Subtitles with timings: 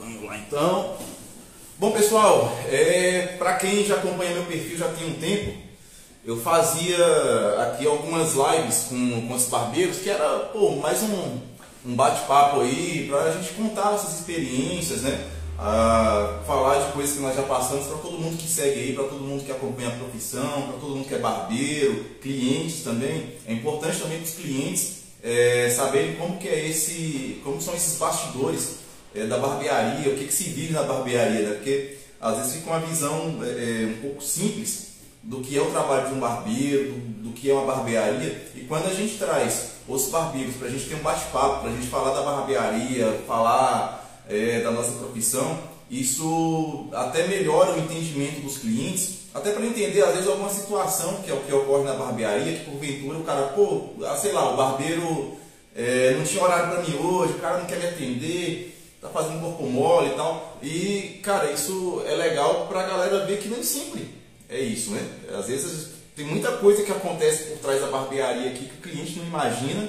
[0.00, 0.96] Vamos lá então.
[1.78, 5.58] Bom pessoal, é, para quem já acompanha meu perfil já tem um tempo,
[6.24, 6.96] eu fazia
[7.58, 11.38] aqui algumas lives com, com os barbeiros, que era pô, mais um,
[11.84, 15.22] um bate-papo aí, para a gente contar nossas experiências, né?
[15.58, 19.04] Ah, falar de coisas que nós já passamos para todo mundo que segue aí, para
[19.04, 23.34] todo mundo que acompanha a profissão, para todo mundo que é barbeiro, clientes também.
[23.46, 27.98] É importante também para os clientes é, saberem como que é esse, como são esses
[27.98, 28.79] bastidores
[29.14, 31.54] é, da barbearia, o que, que se vive na barbearia, né?
[31.54, 34.90] porque às vezes fica uma visão é, é, um pouco simples
[35.22, 38.60] do que é o trabalho de um barbeiro, do, do que é uma barbearia, e
[38.60, 41.88] quando a gente traz os barbeiros para a gente ter um bate-papo, para a gente
[41.88, 45.58] falar da barbearia, falar é, da nossa profissão,
[45.90, 51.30] isso até melhora o entendimento dos clientes, até para entender às vezes alguma situação que
[51.30, 54.56] é o que ocorre na barbearia, que porventura o cara, pô, ah, sei lá, o
[54.56, 55.36] barbeiro
[55.74, 59.40] é, não tinha horário para mim hoje, o cara não quer me atender, tá fazendo
[59.40, 60.58] corpo mole e tal.
[60.62, 64.20] E, cara, isso é legal pra galera ver que nem sempre
[64.50, 65.08] é isso, né?
[65.38, 69.18] Às vezes tem muita coisa que acontece por trás da barbearia aqui que o cliente
[69.18, 69.88] não imagina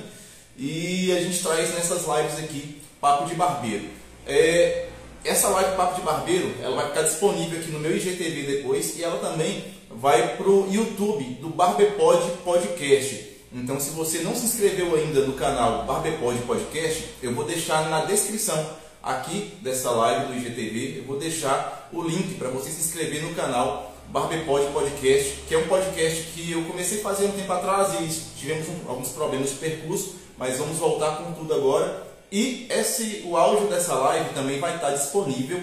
[0.57, 3.85] e a gente traz nessas lives aqui, Papo de Barbeiro.
[4.27, 4.87] É,
[5.25, 9.03] essa live Papo de Barbeiro, ela vai ficar disponível aqui no meu IGTV depois e
[9.03, 13.31] ela também vai pro YouTube do Barbepod Podcast.
[13.53, 18.05] Então, se você não se inscreveu ainda no canal Barbepod Podcast, eu vou deixar na
[18.05, 18.65] descrição
[19.03, 23.33] aqui dessa live do IGTV, eu vou deixar o link para você se inscrever no
[23.35, 27.93] canal Barbepod Podcast, que é um podcast que eu comecei a fazer um tempo atrás
[27.99, 32.07] e tivemos um, alguns problemas de percurso, mas vamos voltar com tudo agora.
[32.31, 35.61] E esse, o áudio dessa live também vai estar disponível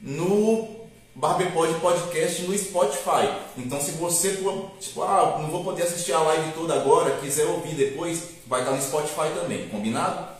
[0.00, 0.68] no
[1.14, 3.32] Barbepod Podcast no Spotify.
[3.56, 4.36] Então, se você
[4.80, 8.72] tipo, ah, não vou poder assistir a live toda agora, quiser ouvir depois, vai estar
[8.72, 10.33] no Spotify também, combinado?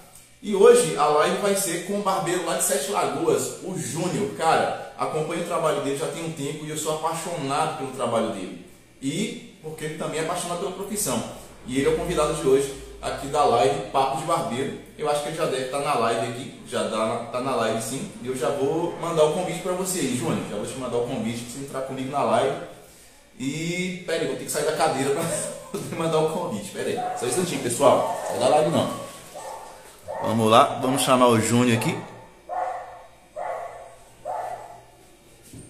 [0.45, 4.29] E hoje a live vai ser com um barbeiro lá de Sete Lagoas, o Júnior.
[4.37, 8.29] Cara, acompanho o trabalho dele já tem um tempo e eu sou apaixonado pelo trabalho
[8.29, 8.67] dele.
[9.01, 11.19] E porque ele também é apaixonado pela profissão.
[11.67, 14.81] E ele é o convidado de hoje aqui da live Papo de Barbeiro.
[14.99, 18.11] Eu acho que ele já deve estar na live aqui, já está na live sim.
[18.23, 20.45] E eu já vou mandar o convite para você aí, Júnior.
[20.51, 22.57] Já vou te mandar o convite para você entrar comigo na live.
[23.41, 25.23] E pera aí, vou ter que sair da cadeira para
[25.73, 26.71] poder mandar o convite.
[26.71, 28.23] Pera aí, só um instantinho, pessoal.
[28.29, 29.04] Sai da live não.
[30.27, 31.95] Vamos lá, vamos chamar o Júnior aqui.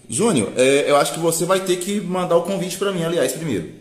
[0.07, 3.33] Júnior, é, eu acho que você vai ter que mandar o convite para mim, aliás,
[3.33, 3.73] primeiro.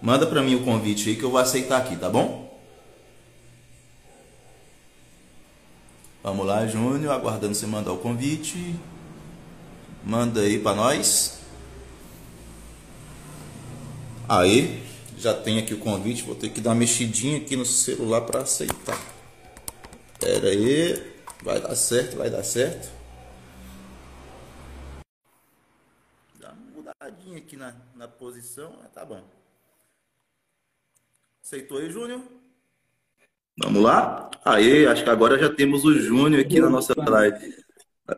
[0.00, 2.52] Manda para mim o convite aí que eu vou aceitar aqui, tá bom?
[6.20, 8.74] Vamos lá, Júnior, aguardando você mandar o convite.
[10.04, 11.38] Manda aí para nós.
[14.28, 14.82] Aí,
[15.16, 18.40] já tem aqui o convite, vou ter que dar uma mexidinha aqui no celular para
[18.40, 19.11] aceitar.
[20.22, 21.02] Pera aí,
[21.42, 22.88] vai dar certo, vai dar certo.
[26.38, 29.20] Dá uma mudadinha aqui na, na posição, mas tá bom.
[31.42, 32.22] Aceitou aí, Júnior?
[33.60, 34.30] Vamos lá?
[34.44, 37.56] Aí, acho que agora já temos o Júnior aqui na nossa live.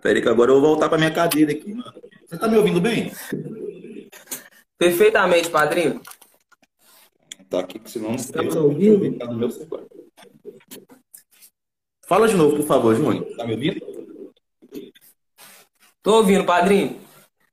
[0.02, 1.74] Pera aí que agora eu vou voltar para minha cadeira aqui.
[2.28, 3.10] Você tá me ouvindo bem?
[4.76, 6.02] Perfeitamente, padrinho.
[7.48, 8.54] Tá aqui, que senão Tá me
[8.90, 9.18] ouvindo?
[9.18, 9.84] Tá no meu celular.
[12.06, 13.24] Fala de novo, por favor, Júnior.
[13.36, 13.80] Tá me ouvindo?
[16.02, 17.00] Tô ouvindo, padrinho.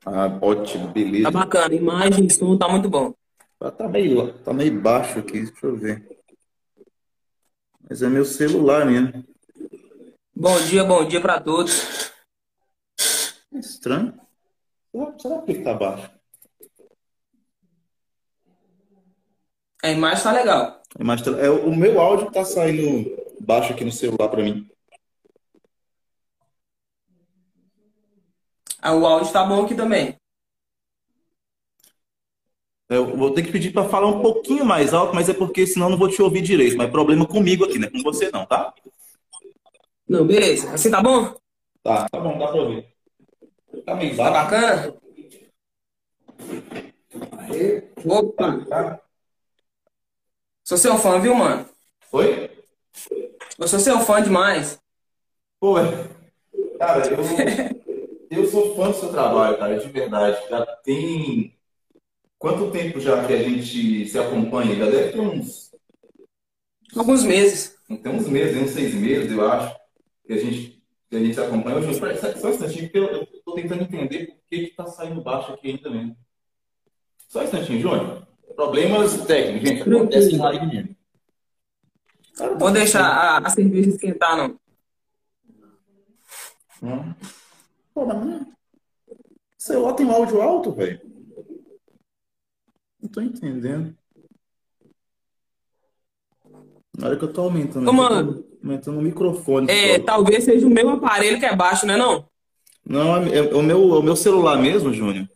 [0.06, 1.32] Ah, ótimo, beleza.
[1.32, 1.74] Tá bacana.
[1.74, 3.14] Imagem, som, tá muito bom.
[3.60, 6.06] Ah, Tá meio, tá meio baixo aqui, deixa eu ver.
[7.90, 9.24] Mas é meu celular mesmo.
[10.36, 12.12] Bom dia, bom dia pra todos.
[13.54, 14.20] Estranho.
[15.20, 16.10] Será, que tá baixo?
[19.84, 20.82] A imagem tá legal.
[21.00, 24.68] É mais, é, o meu áudio tá saindo baixo aqui no celular para mim.
[28.82, 30.16] Ah, O áudio tá bom aqui também.
[32.90, 35.86] Eu vou ter que pedir para falar um pouquinho mais alto, mas é porque senão
[35.88, 36.76] eu não vou te ouvir direito.
[36.76, 37.90] Mas problema comigo aqui, né?
[37.90, 38.74] Com você não, tá?
[40.08, 40.74] Não, beleza.
[40.74, 41.34] Assim tá bom?
[41.82, 42.86] Tá, tá bom, dá para ouvir.
[43.86, 44.94] Tá meio Tá bacana?
[48.06, 48.66] Opa!
[48.66, 49.02] Tá?
[50.66, 51.66] Sou seu fã, viu, mano?
[52.12, 52.51] Oi?
[53.58, 54.80] Eu sou seu fã demais.
[55.60, 55.76] Pô,
[56.80, 57.20] cara, eu,
[58.44, 60.50] eu sou fã do seu trabalho, cara, de verdade.
[60.50, 61.56] Já tem.
[62.40, 64.76] Quanto tempo já que a gente se acompanha?
[64.76, 65.72] Já deve ter uns.
[66.96, 67.78] Alguns meses.
[67.88, 69.76] Tem uns meses, uns seis meses, eu acho,
[70.26, 71.78] que a gente, que a gente se acompanha.
[71.78, 74.88] Hoje, só só um instantinho, porque eu, eu tô tentando entender por que que tá
[74.88, 76.18] saindo baixo aqui ainda mesmo.
[77.28, 78.28] Só um instantinho, Júnior.
[78.56, 79.82] Problemas técnicos, gente.
[79.84, 80.38] Acontece.
[82.36, 84.60] Cara, tá Vou deixar a, a cerveja esquentar, não.
[86.84, 87.14] Hum.
[87.94, 88.48] Pô, mas não...
[89.58, 91.00] celular tem um áudio alto, velho.
[93.02, 93.96] Não tô entendendo.
[96.98, 99.72] Na hora que eu tô aumentando, Ô, mano, tô aumentando o microfone.
[99.72, 100.04] é, só.
[100.04, 102.26] talvez seja o meu aparelho que é baixo, né não?
[102.86, 105.28] Não, é, é o meu, é o meu celular mesmo, Júnior.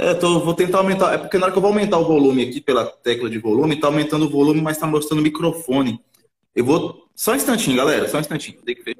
[0.00, 1.12] É, tô, vou tentar aumentar.
[1.12, 3.80] É porque na hora que eu vou aumentar o volume aqui pela tecla de volume,
[3.80, 6.00] tá aumentando o volume, mas tá mostrando o microfone.
[6.54, 7.08] Eu vou.
[7.16, 8.08] Só um instantinho, galera.
[8.08, 8.62] Só um instantinho.
[8.62, 8.96] Tem que ver.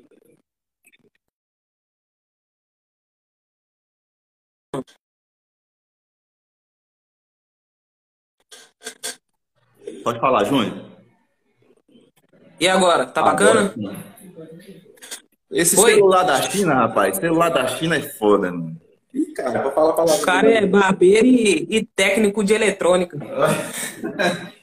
[10.02, 10.84] Pode falar, Júnior.
[12.58, 13.72] E agora, tá bacana?
[15.48, 15.94] Esse Oi?
[15.94, 18.87] celular da China, rapaz, celular da China é foda, mano.
[19.42, 20.22] Cara, pra falar a palavra.
[20.22, 23.16] O cara é barbeiro e, e técnico de eletrônica.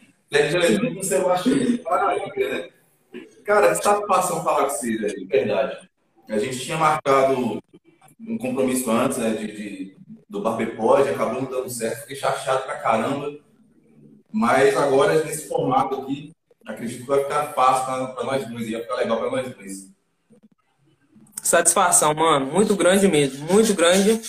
[1.02, 1.80] Celular chinês.
[1.80, 2.70] né?
[3.46, 5.90] Cara, que satisfação falar com você, velho, de verdade.
[6.28, 7.62] A gente tinha marcado
[8.28, 9.96] um compromisso antes, né, de, de-
[10.28, 13.32] do Barbepod, acabou não dando certo, fiquei chateado pra caramba.
[14.32, 16.34] Mas agora, nesse formato aqui,
[16.66, 19.90] acredito que vai ficar fácil pra nós dois, ia ficar legal pra nós dois.
[21.42, 22.48] Satisfação, mano.
[22.48, 23.46] Muito grande mesmo.
[23.54, 24.20] Muito grande.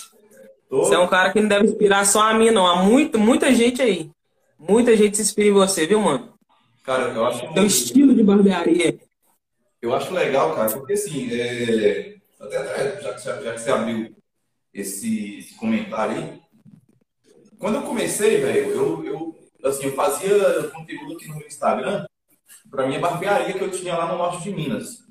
[0.69, 2.65] Tô- Você é um cara que não deve inspirar só a mim, não.
[2.67, 4.09] Há muito, muita gente aí.
[4.59, 6.33] Muita gente se inspira em você, viu, mano?
[6.83, 8.97] Cara, eu acho Teu estilo de barbearia.
[9.81, 14.15] Eu acho legal, cara, porque assim, é, até, já, que você- já que você abriu
[14.73, 16.41] esse, esse comentário aí,
[17.59, 19.35] quando eu comecei, velho, eu, eu,
[19.69, 22.05] assim, eu fazia conteúdo aqui no meu Instagram
[22.69, 25.03] para minha barbearia que eu tinha lá no norte de Minas.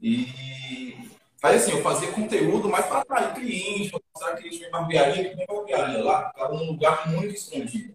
[0.00, 0.94] E
[1.42, 5.34] aí, assim, eu fazia conteúdo mais para atrair cliente, para mostrar cliente minha barbearia, que
[5.34, 7.94] minha barbearia lá ficava num lugar muito escondido.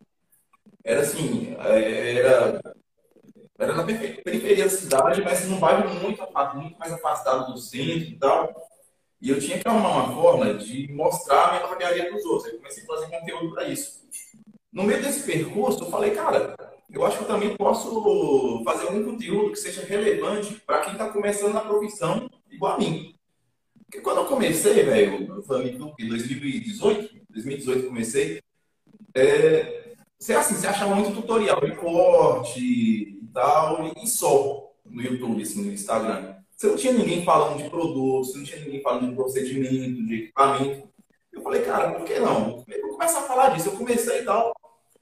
[0.83, 2.61] Era assim, é, era
[3.57, 6.21] era na perife- periferia da cidade, mas num bairro muito,
[6.55, 8.53] muito mais afastado do centro e tal.
[9.21, 12.51] E eu tinha que arrumar uma forma de mostrar a minha barbearia para os outros.
[12.51, 14.05] Eu comecei a fazer conteúdo para isso.
[14.71, 16.55] No meio desse percurso, eu falei, cara,
[16.91, 21.09] eu acho que eu também posso fazer algum conteúdo que seja relevante para quem está
[21.09, 23.14] começando na profissão igual a mim.
[23.95, 25.25] Porque quando eu comecei, velho, em
[26.07, 28.41] 2018, 2018 eu comecei,
[29.13, 35.41] é, você, assim, você achava muito tutorial de corte e tal, e só no YouTube,
[35.41, 36.35] assim, no Instagram.
[36.51, 40.15] Você não tinha ninguém falando de produtos, você não tinha ninguém falando de procedimento, de
[40.15, 40.89] equipamento.
[41.31, 42.65] Eu falei, cara, por que não?
[42.67, 43.69] Eu vou começar a falar disso.
[43.69, 44.53] Eu comecei e tal.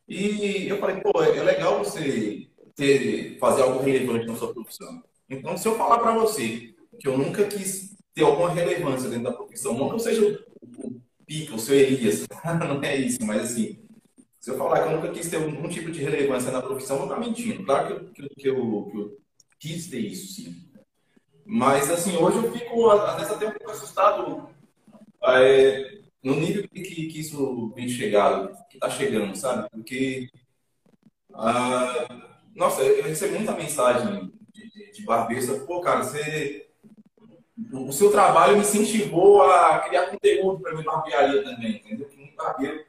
[0.08, 5.04] E eu falei, pô, é legal você ter, fazer algo relevante na sua profissão.
[5.30, 9.34] Então, se eu falar para você que eu nunca quis ter alguma relevância dentro da
[9.34, 12.26] profissão, não que eu seja o, o pica, o seu Elias,
[12.68, 13.84] não é isso, mas assim,
[14.44, 17.06] se eu falar que eu nunca quis ter algum tipo de relevância na profissão, não
[17.06, 17.64] estou mentindo.
[17.64, 19.18] Claro que eu, que, eu, que, eu,
[19.58, 20.70] quis ter isso, sim.
[21.46, 24.50] Mas, assim, hoje eu fico, às vezes, até um pouco assustado
[25.24, 29.70] é, no nível que, que isso vem chegado, que está chegando, sabe?
[29.70, 30.30] Porque,
[31.34, 32.06] ah,
[32.54, 36.70] nossa, eu recebo muita mensagem de, de, de pô, cara, você,
[37.72, 42.08] o seu trabalho me incentivou a criar conteúdo para minha barbearia também, entendeu?
[42.08, 42.84] Que um barbeiro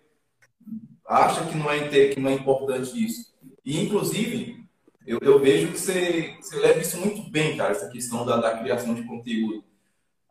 [1.07, 3.35] acha que não é, que não é importante isso.
[3.65, 4.65] E, inclusive,
[5.07, 8.59] eu, eu vejo que você, você leva isso muito bem, cara, essa questão da, da
[8.59, 9.63] criação de conteúdo.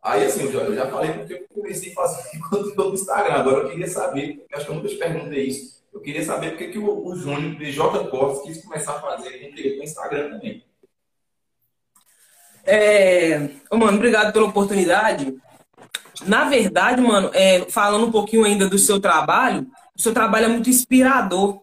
[0.02, 3.34] Aí, assim, eu já, eu já falei porque eu comecei a fazer conteúdo no Instagram.
[3.34, 6.68] Agora eu queria saber, acho que eu nunca te perguntei isso, eu queria saber porque
[6.68, 10.64] que o, o Júnior, BJ Cortes, quis começar a fazer conteúdo no Instagram também.
[12.66, 13.48] É...
[13.70, 15.34] Mano, obrigado pela oportunidade.
[16.26, 19.66] Na verdade, mano, é, falando um pouquinho ainda do seu trabalho,
[19.96, 21.60] o seu trabalho é muito inspirador.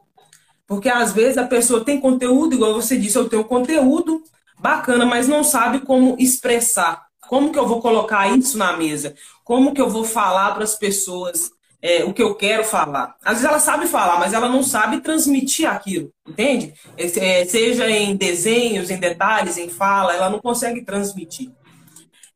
[0.68, 4.24] Porque às vezes a pessoa tem conteúdo, igual você disse, eu tenho conteúdo
[4.60, 7.06] bacana, mas não sabe como expressar.
[7.28, 9.16] Como que eu vou colocar isso na mesa?
[9.44, 11.52] Como que eu vou falar para as pessoas
[11.82, 13.16] é, o que eu quero falar?
[13.24, 16.74] Às vezes ela sabe falar, mas ela não sabe transmitir aquilo, entende?
[16.98, 21.50] É, seja em desenhos, em detalhes, em fala, ela não consegue transmitir.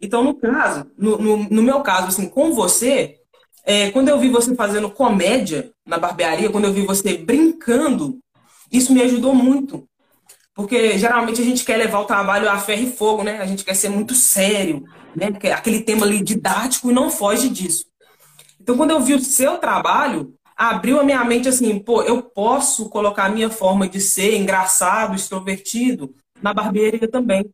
[0.02, 3.18] Então, no caso, no, no, no meu caso, assim, com você,
[3.64, 8.20] é, quando eu vi você fazendo comédia na barbearia, quando eu vi você brincando,
[8.72, 9.88] isso me ajudou muito.
[10.54, 13.42] Porque geralmente a gente quer levar o trabalho a ferro e fogo, né?
[13.42, 14.86] A gente quer ser muito sério,
[15.16, 15.28] né?
[15.52, 17.86] Aquele tema ali didático e não foge disso.
[18.66, 22.90] Então, quando eu vi o seu trabalho, abriu a minha mente assim, pô, eu posso
[22.90, 27.46] colocar a minha forma de ser engraçado, extrovertido na barbearia também.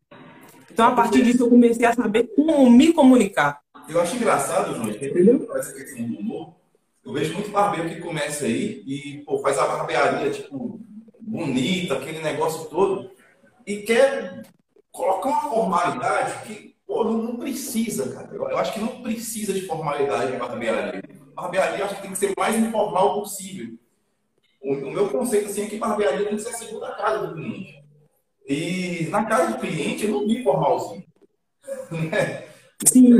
[0.72, 3.60] Então, a partir disso, eu comecei a saber como me comunicar.
[3.90, 5.50] Eu acho engraçado, João, Entendeu?
[5.58, 6.54] essa questão do humor.
[7.04, 10.80] Eu vejo muito barbeiro que começa aí e pô, faz a barbearia, tipo,
[11.20, 13.12] bonita, aquele negócio todo,
[13.68, 14.44] e quer
[14.94, 16.71] colocar uma formalidade que
[17.02, 18.30] Pô, não, não precisa, cara.
[18.32, 21.02] Eu, eu, acho que não precisa de formalidade em barbearia.
[21.34, 23.74] Barbearia eu acho que tem que ser mais informal possível.
[24.62, 27.34] O, o meu conceito assim, é que barbearia tem que ser a segunda casa do
[27.34, 27.84] cliente.
[28.48, 31.04] E na casa do cliente eu não vi formalzinho.
[31.92, 32.44] Né?
[32.86, 33.16] Sim,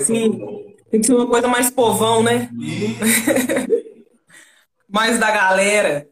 [0.00, 0.74] sim.
[0.90, 2.48] Tem que ser uma coisa mais povão, né?
[2.58, 2.96] E...
[4.88, 6.08] mais da galera.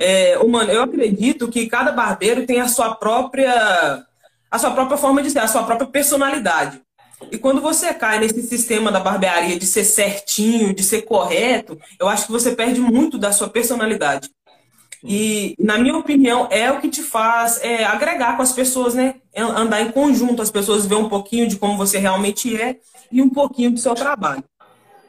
[0.00, 4.04] É, mano, eu acredito que cada barbeiro tem a sua própria
[4.50, 6.80] a sua própria forma de ser, a sua própria personalidade.
[7.30, 12.06] E quando você cai nesse sistema da barbearia de ser certinho, de ser correto, eu
[12.06, 14.30] acho que você perde muito da sua personalidade.
[15.02, 19.16] E, na minha opinião, é o que te faz é, agregar com as pessoas, né?
[19.34, 22.78] É andar em conjunto, as pessoas ver um pouquinho de como você realmente é
[23.12, 24.44] e um pouquinho do seu trabalho.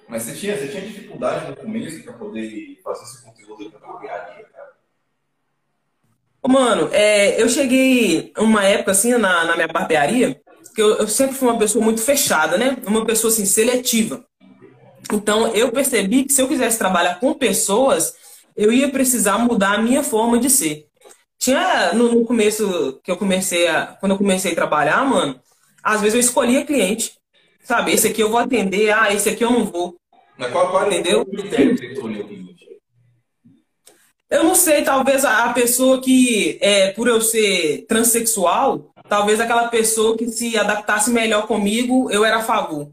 [0.08, 4.45] Mas você tinha, você tinha dificuldade no começo para poder fazer esse conteúdo para barbearia?
[6.48, 10.40] Mano, é, eu cheguei uma época assim na, na minha barbearia,
[10.76, 12.78] que eu, eu, sempre fui uma pessoa muito fechada, né?
[12.86, 14.24] Uma pessoa assim, seletiva.
[15.12, 18.14] Então eu percebi que se eu quisesse trabalhar com pessoas,
[18.56, 20.86] eu ia precisar mudar a minha forma de ser.
[21.40, 23.98] Tinha no, no começo que eu comecei a.
[24.00, 25.40] Quando eu comecei a trabalhar, mano,
[25.84, 27.14] às vezes eu escolhia cliente.
[27.64, 29.96] Sabe, esse aqui eu vou atender, ah, esse aqui eu não vou.
[30.38, 31.22] Mas qual, qual Entendeu?
[31.22, 32.45] o critério que?
[34.30, 40.18] Eu não sei, talvez a pessoa que, é, por eu ser transexual, talvez aquela pessoa
[40.18, 42.92] que se adaptasse melhor comigo, eu era a favor.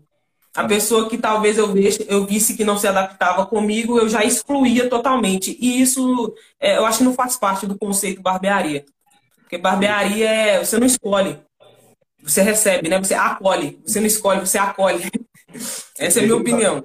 [0.54, 4.22] A pessoa que talvez eu, visse, eu visse que não se adaptava comigo, eu já
[4.22, 5.56] excluía totalmente.
[5.58, 8.84] E isso, é, eu acho que não faz parte do conceito barbearia.
[9.38, 11.38] Porque barbearia é, você não escolhe.
[12.22, 12.98] Você recebe, né?
[12.98, 13.80] Você acolhe.
[13.86, 15.10] Você não escolhe, você acolhe.
[15.98, 16.82] Essa é a minha opinião.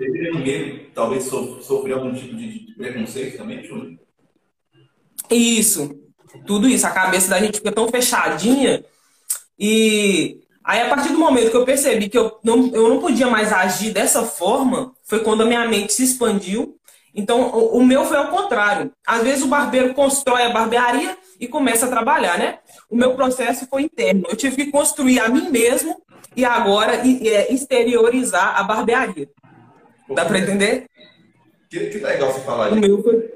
[0.93, 4.06] Talvez sofrer algum tipo de preconceito também, Júnior?
[5.29, 5.91] Isso,
[6.45, 6.85] tudo isso.
[6.85, 8.83] A cabeça da gente fica tão fechadinha.
[9.59, 13.27] E aí, a partir do momento que eu percebi que eu não, eu não podia
[13.27, 16.75] mais agir dessa forma, foi quando a minha mente se expandiu.
[17.15, 18.91] Então, o, o meu foi ao contrário.
[19.05, 22.59] Às vezes, o barbeiro constrói a barbearia e começa a trabalhar, né?
[22.89, 24.25] O meu processo foi interno.
[24.29, 25.99] Eu tive que construir a mim mesmo
[26.35, 29.27] e agora é, exteriorizar a barbearia.
[30.13, 30.85] Dá para entender?
[31.69, 32.77] Que, que legal você falar isso.
[32.77, 33.29] O meu foi,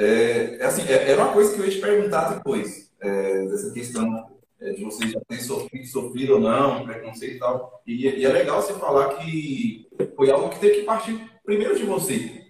[0.00, 3.70] é, é, assim, é, era uma coisa que eu ia te perguntar depois, é, dessa
[3.70, 7.82] questão é, de você já ter sofrido, sofrido ou não, preconceito e tal.
[7.86, 11.84] E, e, é legal você falar que foi algo que teve que partir primeiro de
[11.84, 12.46] você.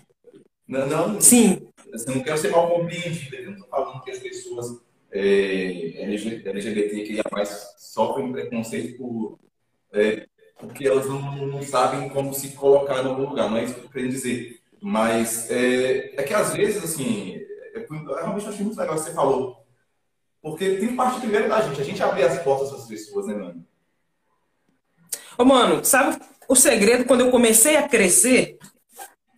[0.66, 1.66] Não, não, Sim.
[1.90, 3.34] Você não quer ser mal compreendido.
[3.34, 4.80] Eu não estou falando que as pessoas
[5.10, 9.38] é, LGBT que mais sofrem preconceito por,
[9.92, 10.26] é,
[10.56, 13.50] porque elas não, não, sabem como se colocar em algum lugar.
[13.50, 14.59] Não é isso que eu quero dizer.
[14.80, 17.36] Mas é, é que às vezes, assim,
[17.74, 19.66] é, eu realmente achei muito legal o que você falou.
[20.42, 23.34] Porque tem parte primeiro da gente, a gente abrir as portas para as pessoas, né,
[23.34, 23.66] mano?
[25.36, 26.18] Ô, mano, sabe
[26.48, 27.04] o segredo?
[27.04, 28.58] Quando eu comecei a crescer,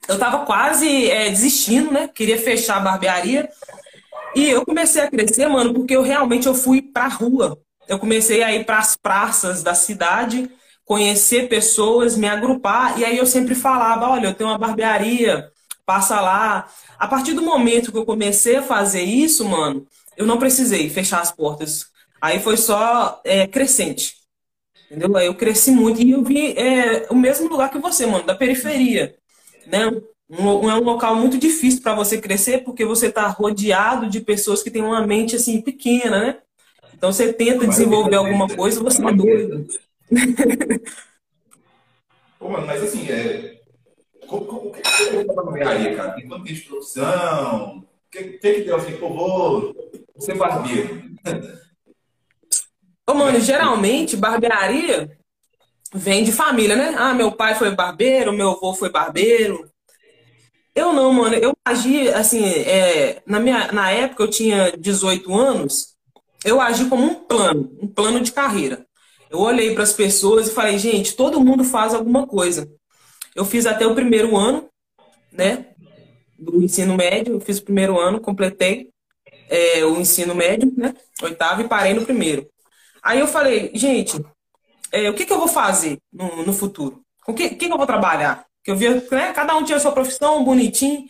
[0.08, 2.08] eu tava quase é, desistindo, né?
[2.08, 3.50] Queria fechar a barbearia.
[4.34, 7.58] E eu comecei a crescer, mano, porque eu realmente eu fui pra rua.
[7.88, 10.50] Eu comecei a ir para as praças da cidade
[10.84, 12.98] conhecer pessoas, me agrupar.
[12.98, 15.50] E aí eu sempre falava: olha, eu tenho uma barbearia,
[15.86, 16.68] passa lá.
[16.98, 19.86] A partir do momento que eu comecei a fazer isso, mano,
[20.16, 21.86] eu não precisei fechar as portas.
[22.20, 24.14] Aí foi só é, crescente.
[24.90, 25.16] Entendeu?
[25.16, 28.34] Aí eu cresci muito e eu vi é, o mesmo lugar que você, mano, da
[28.34, 29.16] periferia.
[29.66, 29.88] Né?
[30.30, 34.62] Um, é um local muito difícil para você crescer porque você está rodeado de pessoas
[34.62, 36.38] que têm uma mente assim pequena, né?
[36.94, 39.66] Então você tenta desenvolver alguma coisa, você é doido.
[42.38, 43.60] Pô, mano, mas assim, é...
[44.28, 46.12] o que você na barbearia, cara?
[46.12, 47.78] Tem quanto de profissão?
[47.78, 48.96] O que, que, que deu assim?
[48.96, 49.74] Pô, vou
[50.18, 51.02] ser barbeiro.
[53.08, 55.16] Ô, mano, geralmente, barbearia
[55.94, 56.94] vem de família, né?
[56.96, 59.70] Ah, meu pai foi barbeiro, meu avô foi barbeiro.
[60.74, 61.34] Eu não, mano.
[61.34, 65.94] Eu agi, assim, é, na, minha, na época eu tinha 18 anos,
[66.44, 68.86] eu agi como um plano, um plano de carreira.
[69.32, 72.70] Eu olhei para as pessoas e falei, gente, todo mundo faz alguma coisa.
[73.34, 74.68] Eu fiz até o primeiro ano,
[75.32, 75.68] né?
[76.38, 78.90] Do ensino médio, eu fiz o primeiro ano, completei
[79.48, 80.94] é, o ensino médio, né?
[81.22, 82.46] Oitavo e parei no primeiro.
[83.02, 84.22] Aí eu falei, gente,
[84.92, 87.02] é, o que, que eu vou fazer no, no futuro?
[87.26, 88.44] O que, que, que eu vou trabalhar?
[88.62, 89.32] Que eu via, né?
[89.32, 91.06] Cada um tinha a sua profissão, bonitinho.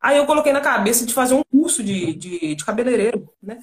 [0.00, 3.58] Aí eu coloquei na cabeça de fazer um curso de, de, de cabeleireiro, né?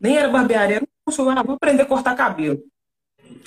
[0.00, 2.71] Nem era barbearia, era um curso, ah, vou aprender a cortar cabelo.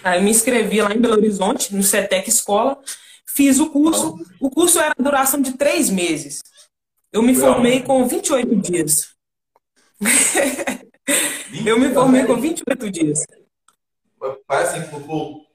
[0.03, 2.79] Aí eu me inscrevi lá em Belo Horizonte, no CETEC Escola,
[3.25, 4.15] fiz o curso.
[4.39, 6.41] O curso era duração de três meses.
[7.11, 9.15] Eu me formei com 28 dias.
[11.65, 13.25] Eu me formei com 28 dias.
[14.47, 15.45] Parece assim, por,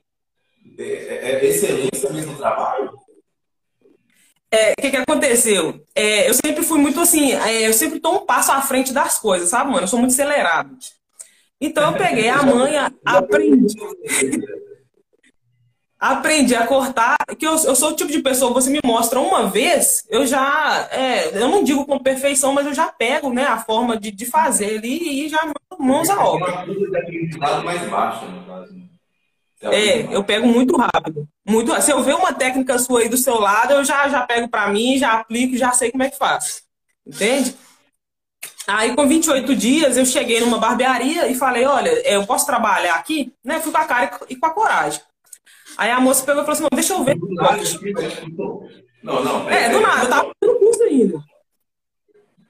[0.78, 2.92] é, é, é excelência mesmo trabalho?
[4.50, 5.84] É, o que, que aconteceu?
[5.94, 9.18] É, eu sempre fui muito assim, é, eu sempre tô um passo à frente das
[9.18, 9.84] coisas, sabe, mano?
[9.84, 10.76] Eu sou muito acelerado.
[11.60, 13.76] Então eu peguei a manha, aprendi.
[15.98, 19.46] aprendi a cortar, que eu, eu, sou o tipo de pessoa, você me mostra uma
[19.46, 23.58] vez, eu já, é, eu não digo com perfeição, mas eu já pego, né, a
[23.58, 26.64] forma de, de fazer ali e já mãos à obra.
[27.62, 28.72] mais baixo, no caso.
[28.72, 28.84] Né?
[29.62, 31.28] É, eu pego muito rápido.
[31.46, 34.48] Muito, se eu ver uma técnica sua aí do seu lado, eu já, já pego
[34.48, 36.62] para mim, já aplico, já sei como é que faz.
[37.06, 37.54] Entende?
[38.72, 43.34] Aí, com 28 dias, eu cheguei numa barbearia e falei: Olha, eu posso trabalhar aqui?
[43.44, 43.58] Né?
[43.58, 45.00] Fui com a cara e com a coragem.
[45.76, 47.18] Aí a moça pegou e falou assim: Não, deixa eu ver.
[49.02, 49.50] Não, não.
[49.50, 51.24] É, do nada, eu tava fazendo curso ainda.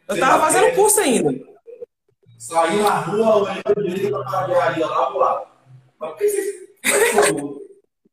[0.08, 1.50] Eu tava fazendo curso ainda.
[2.38, 5.46] Saiu na rua, olhando direito pra barbearia lá pro lado.
[5.98, 6.70] Mas por que você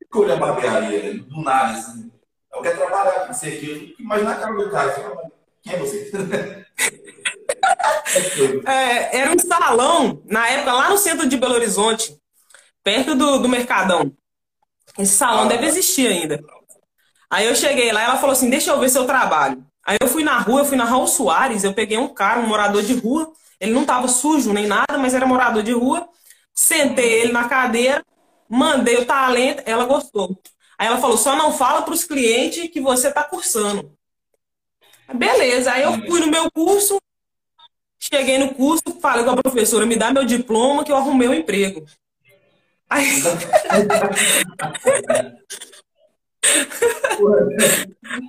[0.02, 2.10] Escolha a barbearia, do nada, assim.
[2.54, 3.96] Eu quero trabalhar com você aqui.
[4.00, 5.32] Imagina a cara do cara.
[5.62, 6.12] Quem é você?
[8.66, 12.18] é, era um salão, na época, lá no centro de Belo Horizonte,
[12.84, 14.12] perto do, do Mercadão.
[14.98, 16.44] Esse salão ah, deve existir ainda.
[17.30, 19.64] Aí eu cheguei lá, ela falou assim: Deixa eu ver seu trabalho.
[19.86, 22.48] Aí eu fui na rua, eu fui na Raul Soares, eu peguei um cara, um
[22.48, 23.32] morador de rua.
[23.60, 26.08] Ele não estava sujo nem nada, mas era morador de rua.
[26.54, 28.04] Sentei ele na cadeira,
[28.50, 30.40] mandei o talento, ela gostou.
[30.78, 33.96] Aí ela falou: só não fala para os clientes que você está cursando.
[35.14, 37.00] Beleza, aí eu fui no meu curso,
[38.00, 41.34] cheguei no curso, falei com a professora: me dá meu diploma que eu arrumei um
[41.34, 41.86] emprego.
[42.90, 43.22] Aí...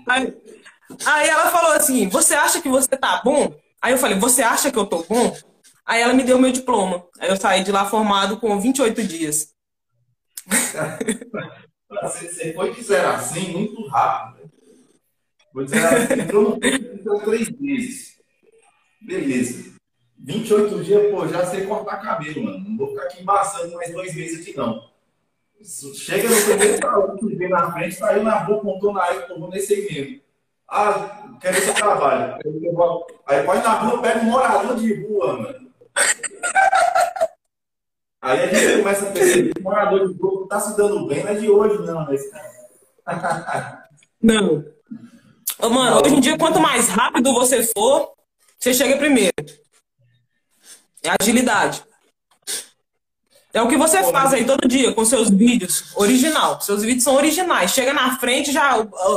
[0.09, 0.35] aí...
[1.07, 3.55] aí ela falou assim: você acha que você tá bom?
[3.81, 5.37] Aí eu falei: você acha que eu tô bom?
[5.87, 7.07] Aí ela me deu meu diploma.
[7.19, 9.55] Aí eu saí de lá formado com 28 dias.
[12.03, 14.51] Você foi de zero assim muito rápido.
[15.53, 18.18] Vou dizer assim, entrou no três meses.
[19.01, 19.73] Beleza.
[20.19, 22.59] 28 dias, pô, já sei cortar cabelo, mano.
[22.59, 24.83] Não vou ficar aqui embaçando mais dois meses aqui, não.
[25.63, 29.49] Chega no primeiro salão que vem na frente, saiu na rua, contou na área, tomou
[29.51, 30.21] nesse mesmo.
[30.69, 32.39] Ah, quero esse trabalho.
[33.27, 35.69] Aí pode na rua, pega um morador de rua, mano.
[38.21, 41.25] Aí a gente começa a perceber que o morador de grupo está se dando bem,
[41.25, 42.23] mas de hoje não, mas.
[44.21, 44.65] não.
[45.61, 46.03] Ô, mano, não.
[46.03, 48.13] hoje em dia, quanto mais rápido você for,
[48.59, 49.33] você chega primeiro.
[51.03, 51.85] É agilidade.
[53.53, 56.61] É o que você faz aí todo dia com seus vídeos original.
[56.61, 57.73] Seus vídeos são originais.
[57.73, 58.75] Chega na frente, já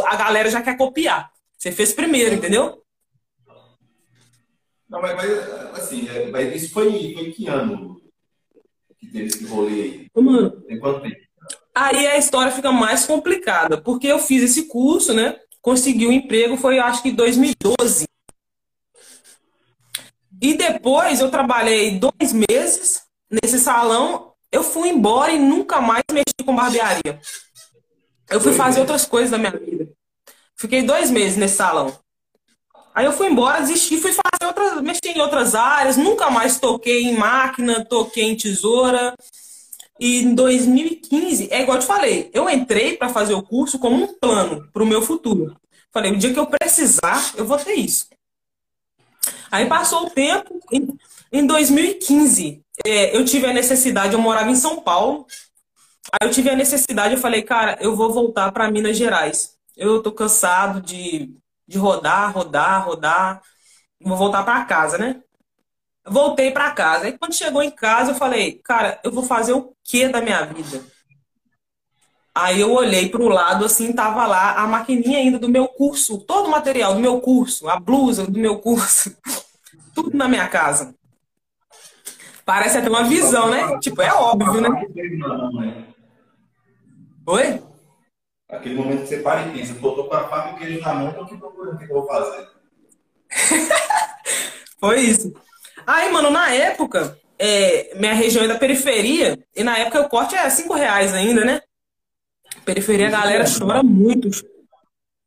[0.07, 1.31] a galera já quer copiar.
[1.57, 2.81] Você fez primeiro, entendeu?
[4.89, 8.01] Não, mas, mas assim, é, mas isso foi, foi que ano?
[9.01, 10.07] que teve esse rolê aí?
[10.15, 11.15] Mano, Tem quanto tempo?
[11.73, 15.39] Aí a história fica mais complicada, porque eu fiz esse curso, né?
[15.61, 18.05] Consegui o um emprego, foi acho que 2012.
[20.41, 26.43] E depois eu trabalhei dois meses nesse salão, eu fui embora e nunca mais mexi
[26.43, 27.21] com barbearia.
[28.27, 29.87] Eu fui fazer outras coisas da minha vida.
[30.55, 31.95] Fiquei dois meses nesse salão.
[32.93, 37.03] Aí eu fui embora, desisti, fui fazer outras, mexer em outras áreas, nunca mais toquei
[37.03, 39.13] em máquina, toquei em tesoura.
[39.99, 44.03] E em 2015, é igual eu te falei, eu entrei para fazer o curso como
[44.03, 45.55] um plano para o meu futuro.
[45.91, 48.07] Falei, o dia que eu precisar, eu vou ter isso.
[49.51, 50.87] Aí passou o tempo, em,
[51.31, 55.25] em 2015, é, eu tive a necessidade, eu morava em São Paulo,
[56.13, 59.55] aí eu tive a necessidade, eu falei, cara, eu vou voltar para Minas Gerais.
[59.77, 61.35] Eu tô cansado de
[61.71, 63.41] de rodar, rodar, rodar.
[64.01, 65.21] Vou voltar para casa, né?
[66.05, 67.05] Voltei para casa.
[67.05, 70.43] Aí quando chegou em casa, eu falei, cara, eu vou fazer o que da minha
[70.45, 70.83] vida?
[72.33, 76.17] Aí eu olhei para o lado, assim, tava lá a maquininha ainda do meu curso,
[76.19, 79.15] todo o material do meu curso, a blusa do meu curso,
[79.93, 80.95] tudo na minha casa.
[82.45, 83.77] Parece até uma visão, né?
[83.79, 84.69] Tipo, é óbvio, né?
[87.27, 87.61] Oi?
[88.49, 90.81] Aquele momento que você para e pensa, pô, tô com a faca e o queijo
[90.81, 92.47] na mão, tô aqui procurando o que eu vou fazer.
[94.79, 95.33] Foi isso.
[95.85, 100.35] Aí, mano, na época, é, minha região é da periferia, e na época o corte
[100.35, 101.61] é 5 reais ainda, né?
[102.65, 104.29] Periferia, a galera chora muito.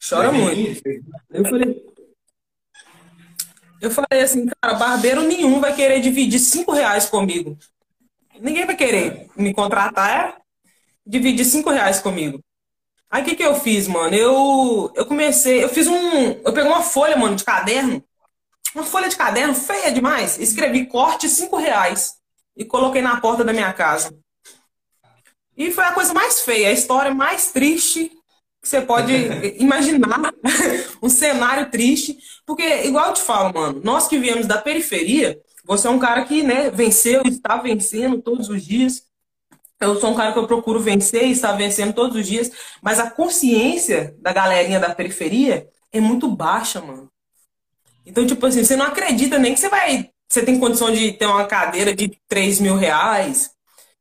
[0.09, 0.81] Chora muito.
[1.31, 1.95] Eu falei,
[3.81, 7.59] eu falei assim, cara, barbeiro nenhum vai querer dividir 5 reais comigo.
[8.41, 10.37] Ninguém vai querer me contratar, é?
[11.07, 12.41] Dividir 5 reais comigo.
[13.11, 14.15] Aí o que, que eu fiz, mano?
[14.15, 16.33] Eu, eu comecei, eu fiz um.
[16.45, 18.03] Eu peguei uma folha, mano, de caderno,
[18.75, 20.39] uma folha de caderno feia demais.
[20.39, 22.15] Escrevi corte cinco reais
[22.57, 24.17] e coloquei na porta da minha casa.
[25.57, 28.11] E foi a coisa mais feia, a história mais triste
[28.61, 29.13] que você pode
[29.59, 30.33] imaginar.
[31.03, 32.19] um cenário triste.
[32.47, 36.25] Porque, igual eu te falo, mano, nós que viemos da periferia, você é um cara
[36.25, 39.03] que né, venceu e está vencendo todos os dias.
[39.81, 42.51] Eu sou um cara que eu procuro vencer e está vencendo todos os dias.
[42.83, 47.11] Mas a consciência da galerinha da periferia é muito baixa, mano.
[48.07, 50.11] Então, tipo assim, você não acredita nem que você vai.
[50.29, 53.54] Você tem condição de ter uma cadeira de 3 mil reais,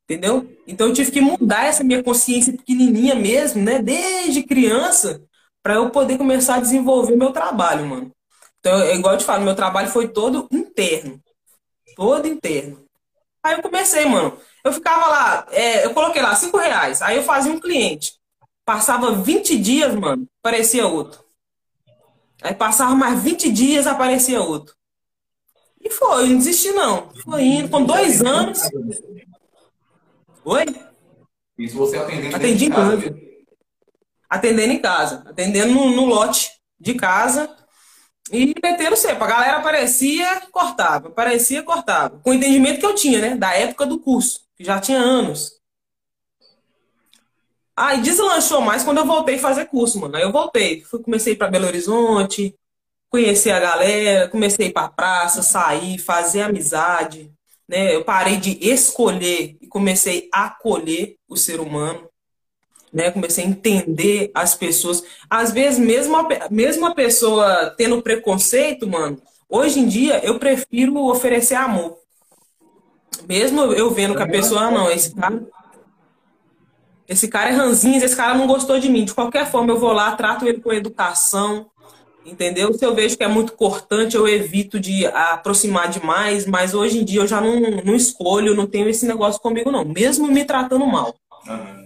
[0.04, 0.50] entendeu?
[0.68, 3.80] Então eu tive que mudar essa minha consciência pequenininha mesmo, né?
[3.80, 5.24] Desde criança,
[5.62, 8.12] para eu poder começar a desenvolver meu trabalho, mano.
[8.60, 11.22] Então, é igual eu te falo, meu trabalho foi todo interno.
[11.96, 12.84] Todo interno.
[13.44, 14.38] Aí eu comecei, mano.
[14.64, 17.02] Eu ficava lá, é, eu coloquei lá 5 reais.
[17.02, 18.14] Aí eu fazia um cliente.
[18.66, 21.22] Passava 20 dias, mano, aparecia outro.
[22.42, 24.76] Aí passava mais 20 dias, aparecia outro.
[25.82, 27.10] E foi, não desisti não.
[27.24, 28.62] Foi indo, com dois anos.
[30.46, 30.66] Oi?
[31.58, 33.16] Isso você atendendo Atendi em casa.
[34.30, 35.24] Atendendo em casa.
[35.28, 37.50] Atendendo no, no lote de casa.
[38.32, 39.24] E meteram cepo.
[39.24, 41.10] A galera aparecia, cortava.
[41.10, 42.20] Aparecia, cortava.
[42.20, 43.36] Com o entendimento que eu tinha, né?
[43.36, 44.42] Da época do curso.
[44.56, 45.62] Que já tinha anos.
[47.76, 50.16] Aí deslanchou mais quando eu voltei a fazer curso, mano.
[50.16, 50.82] Aí eu voltei.
[50.82, 52.56] Fui, comecei para Belo Horizonte,
[53.10, 57.34] conhecer a galera, comecei para praça, sair, fazer amizade.
[57.68, 57.96] Né?
[57.96, 62.08] Eu parei de escolher e comecei a acolher o ser humano.
[62.92, 63.10] Né?
[63.12, 65.04] Comecei a entender as pessoas.
[65.30, 70.98] Às vezes, mesmo a, mesmo a pessoa tendo preconceito, mano, hoje em dia eu prefiro
[71.08, 71.98] oferecer amor.
[73.28, 75.42] Mesmo eu vendo que a pessoa, ah, não, esse cara
[77.08, 79.06] esse cara é ranzinho, esse cara não gostou de mim.
[79.06, 81.70] De qualquer forma, eu vou lá, trato ele com educação,
[82.26, 82.74] entendeu?
[82.74, 87.06] Se eu vejo que é muito cortante, eu evito de aproximar demais, mas hoje em
[87.06, 90.86] dia eu já não, não escolho, não tenho esse negócio comigo, não, mesmo me tratando
[90.86, 91.16] mal.
[91.48, 91.84] Uhum.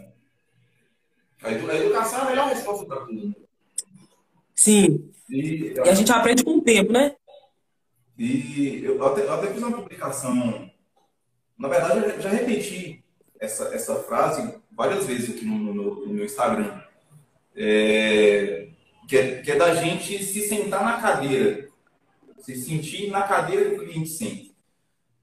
[1.43, 3.35] A educação é a melhor resposta para tudo.
[4.55, 5.09] Sim.
[5.29, 7.15] E, e, a gente aprende com o tempo, né?
[8.17, 10.69] E eu até, eu até fiz uma publicação.
[11.57, 13.03] Na verdade, eu já repeti
[13.39, 16.81] essa, essa frase várias vezes aqui no, no, no meu Instagram.
[17.55, 18.67] É,
[19.07, 21.69] que, é, que é da gente se sentar na cadeira,
[22.39, 24.55] se sentir na cadeira que o cliente sente.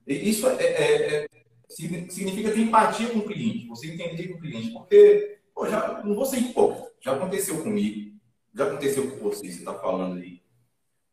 [0.07, 1.27] E isso é, é, é,
[1.69, 6.15] significa ter empatia com o cliente, você entender com o cliente, porque pô, já, não
[6.15, 8.17] vou ser hipócrita, já aconteceu comigo,
[8.55, 10.41] já aconteceu com você, você está falando aí,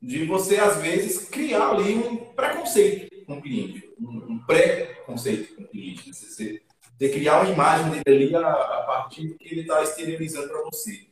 [0.01, 5.67] de você às vezes criar ali um preconceito com o cliente, um, pré-conceito com o
[5.67, 6.07] cliente.
[6.07, 6.13] Né?
[6.13, 6.61] Você,
[6.97, 10.63] de criar uma imagem dele ali a, a partir do que ele está exteriorizando para
[10.63, 11.10] você.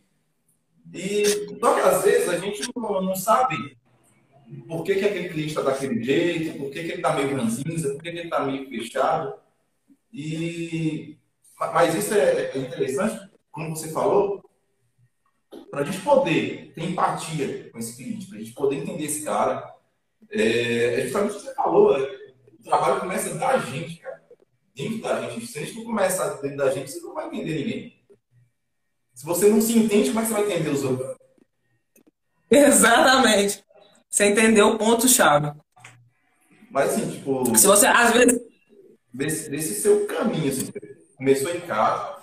[0.94, 1.26] E
[1.60, 3.78] só que às vezes a gente não, não sabe
[4.68, 7.94] por que, que aquele cliente está daquele jeito, por que, que ele está meio ranzinza,
[7.94, 9.34] por que, que ele está meio fechado.
[10.12, 11.18] E,
[11.74, 14.44] mas isso é, é interessante, como você falou,
[15.70, 19.24] para a gente poder ter empatia com esse cliente, para a gente poder entender esse
[19.24, 19.76] cara.
[20.32, 22.02] É, é justamente o que você falou, é,
[22.60, 24.20] o trabalho começa da gente, cara
[24.80, 25.48] dentro da gente.
[25.48, 27.99] Se a gente não começar dentro da gente, você não vai entender ninguém.
[29.20, 31.18] Se você não se entende, como é que você vai entender os outros?
[32.50, 33.62] Exatamente.
[34.10, 35.52] Você entendeu o ponto-chave.
[36.72, 37.58] Mas assim, tipo.
[37.58, 38.40] Se você, às vezes.
[39.14, 40.72] Desse, desse seu caminho, assim,
[41.18, 42.16] começou em casa,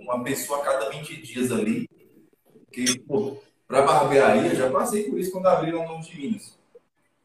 [0.00, 1.88] uma pessoa a cada 20 dias ali.
[2.72, 3.36] Que, pô,
[3.68, 6.58] pra barbearia, já passei por isso quando abriram o nome de Minas.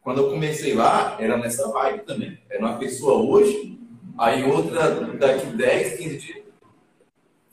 [0.04, 2.38] Quando eu comecei lá, era nessa vibe também.
[2.48, 3.76] Era uma pessoa hoje
[4.20, 6.39] aí outra daqui 10, 15 dias.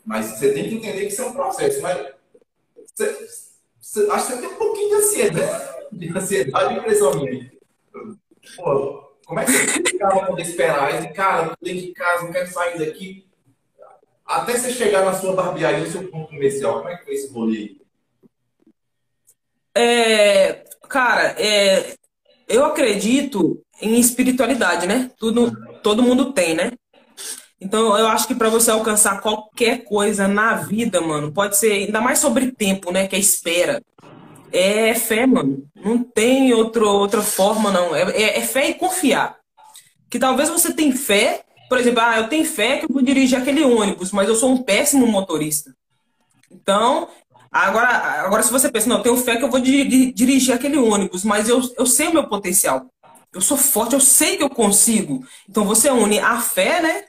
[0.06, 1.82] Mas você tem que entender que isso é um processo.
[1.82, 2.12] Mas
[2.94, 3.28] você,
[3.80, 7.52] você, acho que você tem um pouquinho de ansiedade, de ansiedade e impressão minha.
[8.56, 11.12] Pô, como é que você ficava para esperar?
[11.12, 13.26] Cara, eu dentro de casa, não quero sair daqui.
[14.24, 17.32] Até você chegar na sua barbearia, no seu ponto comercial, como é que foi esse
[17.32, 17.76] rolê?
[19.74, 21.96] É, cara, é,
[22.48, 25.10] eu acredito em espiritualidade, né?
[25.18, 26.72] Tudo, todo mundo tem, né?
[27.60, 32.00] Então, eu acho que para você alcançar qualquer coisa na vida, mano, pode ser ainda
[32.00, 33.06] mais sobre tempo, né?
[33.06, 33.82] Que é espera.
[34.52, 35.66] É fé, mano.
[35.74, 37.94] Não tem outro, outra forma, não.
[37.96, 39.36] É, é, é fé e confiar.
[40.10, 43.38] Que talvez você tenha fé, por exemplo, ah, eu tenho fé que eu vou dirigir
[43.38, 45.74] aquele ônibus, mas eu sou um péssimo motorista.
[46.50, 47.08] Então,
[47.50, 47.88] agora,
[48.24, 51.48] agora se você pensa, não, eu tenho fé que eu vou dirigir aquele ônibus, mas
[51.48, 52.86] eu, eu sei o meu potencial.
[53.32, 55.26] Eu sou forte, eu sei que eu consigo.
[55.48, 57.04] Então você une a fé, né?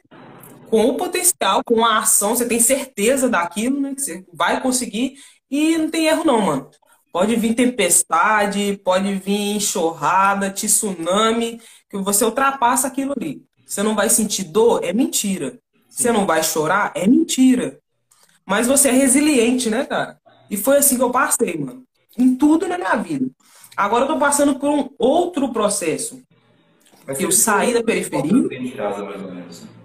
[0.70, 3.96] Com o potencial, com a ação, você tem certeza daquilo, né?
[3.96, 5.16] Que você vai conseguir
[5.50, 6.70] e não tem erro não, mano.
[7.12, 13.42] Pode vir tempestade, pode vir enxurrada, tsunami, que você ultrapassa aquilo ali.
[13.66, 14.84] Você não vai sentir dor?
[14.84, 15.58] É mentira.
[15.90, 16.92] Você não vai chorar?
[16.96, 17.80] É mentira.
[18.46, 20.20] Mas você é resiliente, né, cara?
[20.50, 21.84] E foi assim que eu passei, mano.
[22.18, 23.30] Em tudo na minha vida.
[23.76, 26.22] Agora eu tô passando por um outro processo.
[27.06, 28.76] Mas eu saí da periferia.
[28.76, 29.77] Casa, mais ou menos.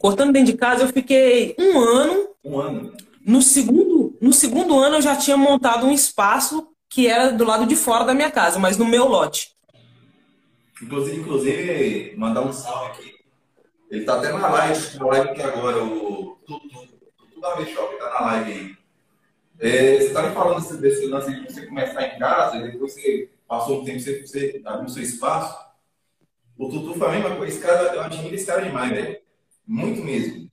[0.00, 2.28] Cortando dentro de casa, eu fiquei um ano.
[2.42, 2.96] Um ano.
[3.22, 7.66] No segundo, no segundo ano, eu já tinha montado um espaço que era do lado
[7.66, 9.54] de fora da minha casa, mas no meu lote.
[10.82, 13.14] Inclusive, inclusive mandar um salve aqui.
[13.90, 16.68] Ele tá até na live, na live aqui agora, o Tutu,
[17.18, 18.76] Tutu da V-Shop, tá na live aí.
[19.58, 22.94] É, você tá me falando desse, desse lance de você começar em casa, e depois
[22.94, 25.58] você passou um tempo, você, você abriu seu espaço.
[26.56, 27.52] O Tutu foi a mesma coisa.
[27.52, 29.20] Esse cara, eu admiro esse cara demais, velho.
[29.70, 30.50] Muito mesmo.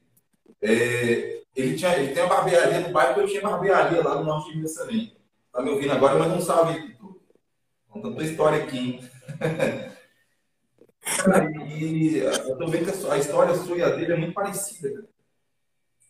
[0.62, 4.25] É, ele, tinha, ele tem uma barbearia no bairro que eu tinha barbearia lá no
[4.25, 5.17] norte de Minas também.
[5.51, 7.19] Tá me ouvindo agora, mas não sabe aí, Tutu.
[7.89, 8.99] Contando a história aqui, hein?
[11.80, 15.08] e eu tô vendo que a história sua e a dele é muito parecida, cara.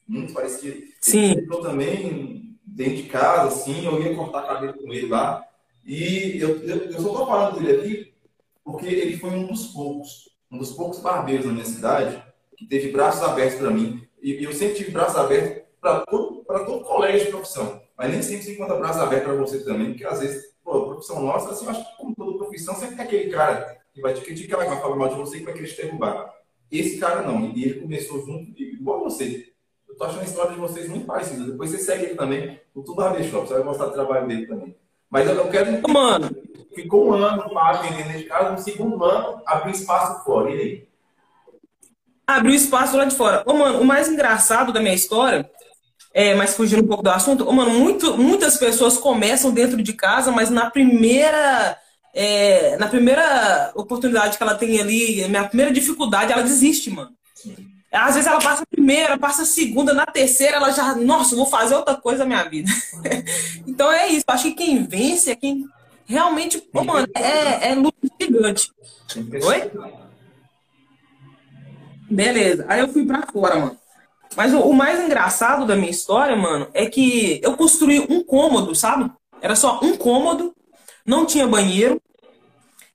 [0.06, 0.86] Muito parecida.
[1.00, 1.32] Sim.
[1.32, 5.46] Ele também dentro de casa, assim, eu ia cortar cabelo com ele lá.
[5.86, 8.14] E eu, eu, eu só tô falando dele aqui
[8.66, 12.92] porque ele foi um dos poucos, um dos poucos barbeiros na minha cidade que teve
[12.92, 14.06] braços abertos para mim.
[14.22, 17.82] E, eu sempre tive braços abertos para todo, todo colega de profissão.
[17.96, 20.86] Mas nem sempre se encontra braços abertos para você também, porque às vezes, pô, a
[20.88, 24.14] profissão nossa, assim, eu acho que como toda profissão, sempre tem aquele cara que vai
[24.14, 26.34] te criticar, vai falar mal de você e vai querer te derrubar.
[26.72, 29.54] Esse cara não, e ele começou junto, igual você.
[29.88, 31.46] Eu tô achando a história de vocês muito parecida.
[31.46, 34.46] Depois você segue ele também, o Tudo Barber Shop, você vai gostar do trabalho dele
[34.46, 34.76] também.
[35.10, 35.82] Mas eu quero.
[35.90, 36.30] Mano.
[36.76, 40.52] Ficou um ano para aprender de casa, no segundo ano abriu espaço fora.
[40.52, 40.88] E aí?
[42.28, 43.42] Abriu espaço lá de fora.
[43.46, 45.50] Ô, mano, o mais engraçado da minha história,
[46.14, 49.94] é, mas fugindo um pouco do assunto, ô, mano, muito, muitas pessoas começam dentro de
[49.94, 51.78] casa, mas na primeira.
[52.14, 57.12] É, na primeira oportunidade que ela tem ali, minha primeira dificuldade, ela desiste, mano.
[57.92, 61.46] Às vezes ela passa a primeira, passa a segunda, na terceira ela já, nossa, vou
[61.46, 62.72] fazer outra coisa na minha vida.
[63.68, 64.26] então é isso.
[64.28, 65.64] Acho que quem vence é quem
[66.06, 68.72] realmente, pô, mano, é, é luta gigante.
[69.46, 69.72] Oi?
[72.10, 72.66] Beleza.
[72.68, 73.78] Aí eu fui pra fora, mano.
[74.36, 78.76] Mas o, o, mais engraçado da minha história, mano, é que eu construí um cômodo,
[78.76, 79.12] sabe?
[79.42, 80.54] Era só um cômodo,
[81.06, 82.02] não tinha banheiro.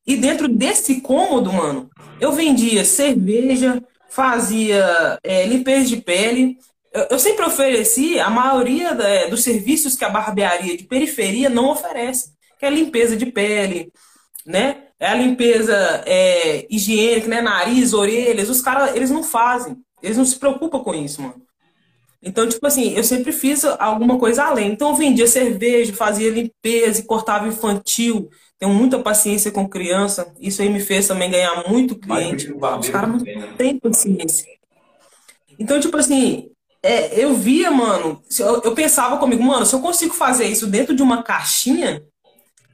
[0.07, 1.89] E dentro desse cômodo, mano,
[2.21, 6.59] eu vendia cerveja, fazia é, limpeza de pele.
[6.93, 11.49] Eu, eu, sempre ofereci a maioria da, é, dos serviços que a barbearia de periferia
[11.49, 13.93] não oferece, que é limpeza de pele,
[14.47, 14.85] né?
[14.99, 15.75] É a limpeza
[16.07, 17.41] é, higiênica, né?
[17.41, 18.49] Nariz, orelhas.
[18.49, 19.77] Os caras, eles não fazem.
[20.03, 21.43] Eles não se preocupam com isso, mano.
[22.23, 24.71] Então, tipo assim, eu sempre fiz alguma coisa além.
[24.71, 28.31] Então, eu vendia cerveja, fazia limpeza e cortava infantil.
[28.59, 30.33] Tenho muita paciência com criança.
[30.39, 32.53] Isso aí me fez também ganhar muito cliente.
[32.53, 33.55] Os caras não né?
[33.59, 34.47] têm paciência.
[35.59, 36.49] Então, tipo assim,
[36.81, 40.95] é, eu via, mano, eu, eu, pensava comigo, mano, se eu consigo fazer isso dentro
[40.95, 42.05] de uma caixinha,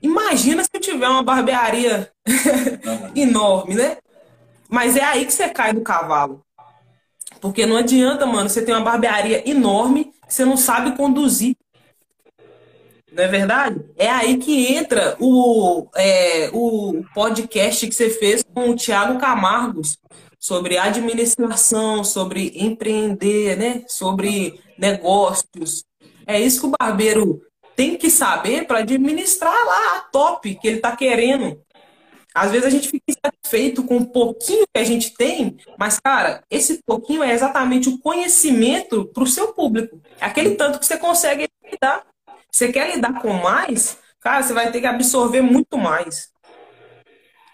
[0.03, 2.11] imagina se eu tiver uma barbearia
[3.15, 3.99] enorme, né?
[4.69, 6.45] Mas é aí que você cai do cavalo.
[7.41, 11.57] Porque não adianta, mano, você ter uma barbearia enorme que você não sabe conduzir.
[13.13, 13.85] Não é verdade?
[13.97, 19.99] É aí que entra o, é, o podcast que você fez com o Tiago Camargos
[20.39, 23.83] sobre administração, sobre empreender, né?
[23.89, 25.85] Sobre negócios.
[26.27, 27.41] É isso que o barbeiro
[27.79, 31.63] tem que saber para administrar lá a top que ele está querendo.
[32.35, 36.43] Às vezes a gente fica satisfeito com o pouquinho que a gente tem, mas, cara,
[36.51, 40.03] esse pouquinho é exatamente o conhecimento para o seu público.
[40.21, 41.49] É aquele tanto que você consegue
[41.81, 42.05] dar.
[42.51, 43.97] Você quer lidar com mais?
[44.19, 46.31] Cara, você vai ter que absorver muito mais.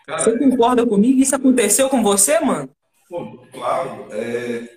[0.06, 1.20] Cara, você concorda comigo?
[1.20, 2.70] Isso aconteceu com você, mano?
[3.52, 4.06] Claro.
[4.10, 4.70] É...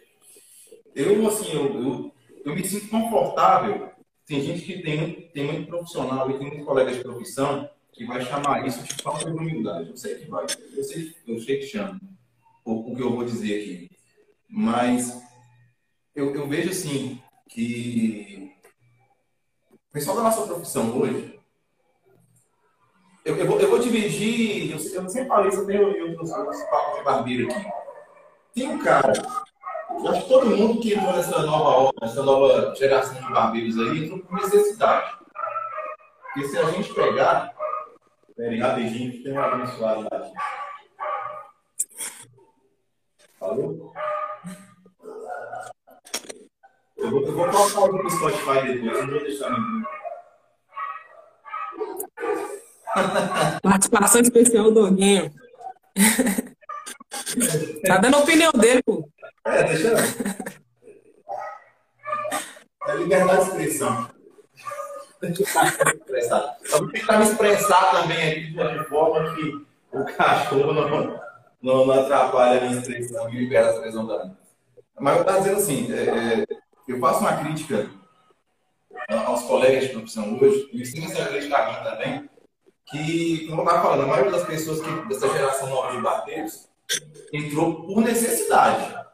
[0.93, 2.11] Eu, assim, eu, eu,
[2.43, 3.95] eu, me sinto confortável.
[4.27, 8.21] Tem gente que tem, tem muito profissional e tem muitos colegas de profissão que vai
[8.21, 9.89] chamar isso de falta de humildade.
[9.89, 10.43] Eu sei que vai.
[10.43, 11.99] Eu sei, sei que chama
[12.65, 13.89] o, que eu vou dizer aqui.
[14.49, 15.17] Mas
[16.13, 18.51] eu, eu vejo, assim, que
[19.71, 21.39] o pessoal da nossa profissão hoje,
[23.23, 27.03] eu, eu, vou, dividir, eu, eu sempre falei isso, eu tenho eu, os papos de
[27.03, 27.65] barbeiro aqui.
[28.53, 29.13] Tem um cara,
[30.05, 34.19] acho que todo mundo que entrou nessa nova nessa nova geração de barbeiros aí, entrou
[34.19, 35.17] por necessidade.
[36.33, 37.55] Porque se a gente pegar.
[38.35, 40.31] Peraí, rapidinho, que tem um abençoado lá.
[43.39, 43.93] Falou?
[46.97, 49.83] Eu vou, eu vou colocar o no Spotify depois, não vou deixar ninguém.
[53.61, 55.31] Participação especial do Doguinho.
[57.85, 59.06] tá dando a opinião dele, pô.
[59.47, 59.93] É, deixa.
[62.87, 64.09] É liberdade de expressão.
[65.21, 70.89] Eu vou tentar me expressar também aqui de uma forma que o cachorro não,
[71.61, 74.31] não, não atrapalha a minha expressão e libera a expressão da
[74.99, 76.45] Mas eu estava dizendo assim, é, é,
[76.87, 77.89] eu faço uma crítica
[79.09, 82.29] aos colegas de profissão hoje, e sim essa crítica a mim também,
[82.87, 86.67] que, como eu estava falando, a maioria das pessoas que, dessa geração nova de bateiros
[87.33, 89.06] entrou por necessidade.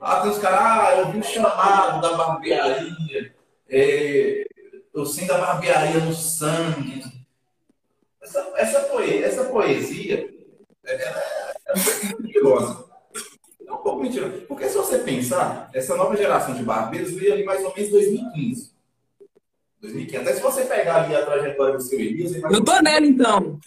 [0.00, 3.34] Ah, tem os caras, ah, eu vi um chamado da barbearia,
[3.68, 4.44] é,
[4.94, 7.04] eu sinto a barbearia no sangue.
[8.22, 10.28] Essa, essa, poesia, essa poesia
[10.84, 11.74] é, é, é
[12.20, 12.84] mentirosa.
[13.66, 14.38] É um pouco mentirosa.
[14.46, 17.92] Porque se você pensar, essa nova geração de barbeiros veio ali mais ou menos em
[17.92, 18.72] 2015.
[19.80, 20.22] 2015.
[20.22, 22.34] Até se você pegar ali a trajetória do seu Elias...
[22.34, 23.58] Eu tô nela, então.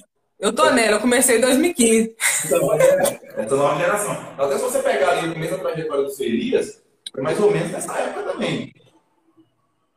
[0.42, 2.16] Eu tô nela, eu comecei em 2015.
[2.46, 4.12] Então, é, essa nova geração.
[4.36, 6.82] Até se você pegar ali o começo da trajetória do Elias,
[7.14, 8.74] foi mais ou menos nessa época também.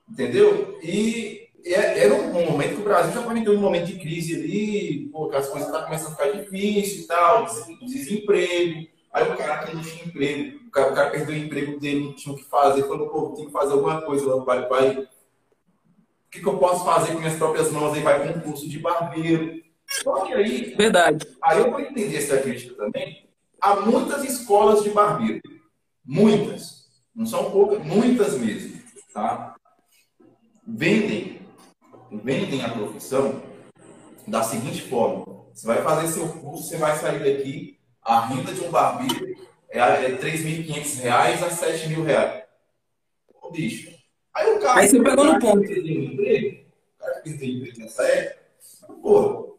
[0.06, 0.78] Entendeu?
[0.82, 4.34] E é, era um momento que o Brasil já estava entrando um momento de crise
[4.34, 7.46] ali, pô, as coisas estavam começando a ficar difíceis e tal,
[7.80, 8.86] desemprego.
[9.14, 12.04] Aí o cara que não tinha emprego, o cara, o cara, perdeu o emprego dele,
[12.04, 14.98] não tinha o que fazer, falou, pô, tem que fazer alguma coisa lá, vai, vai.
[14.98, 15.08] O
[16.30, 17.94] que, que eu posso fazer com minhas próprias mãos?
[17.94, 19.63] Aí vai para um curso de barbeiro.
[20.02, 20.74] Só que aí.
[20.74, 21.26] Verdade.
[21.42, 23.28] Aí eu vou entender essa crítica também.
[23.60, 25.40] Há muitas escolas de barbeiro.
[26.04, 26.84] Muitas.
[27.14, 28.82] Não são poucas, muitas mesmo.
[29.12, 29.54] Tá?
[30.66, 31.40] vendem,
[32.10, 33.42] vendem a profissão
[34.26, 38.60] da seguinte forma: você vai fazer seu curso, você vai sair daqui, a renda de
[38.62, 39.34] um barbeiro
[39.70, 42.44] é, é 3.500 reais a 7 mil reais.
[43.42, 43.92] Ô, bicho.
[44.32, 44.80] Aí o cara.
[44.80, 45.60] Aí você pegou no ponto.
[45.60, 48.40] O cara que tem emprego nessa época,
[49.02, 49.53] pô,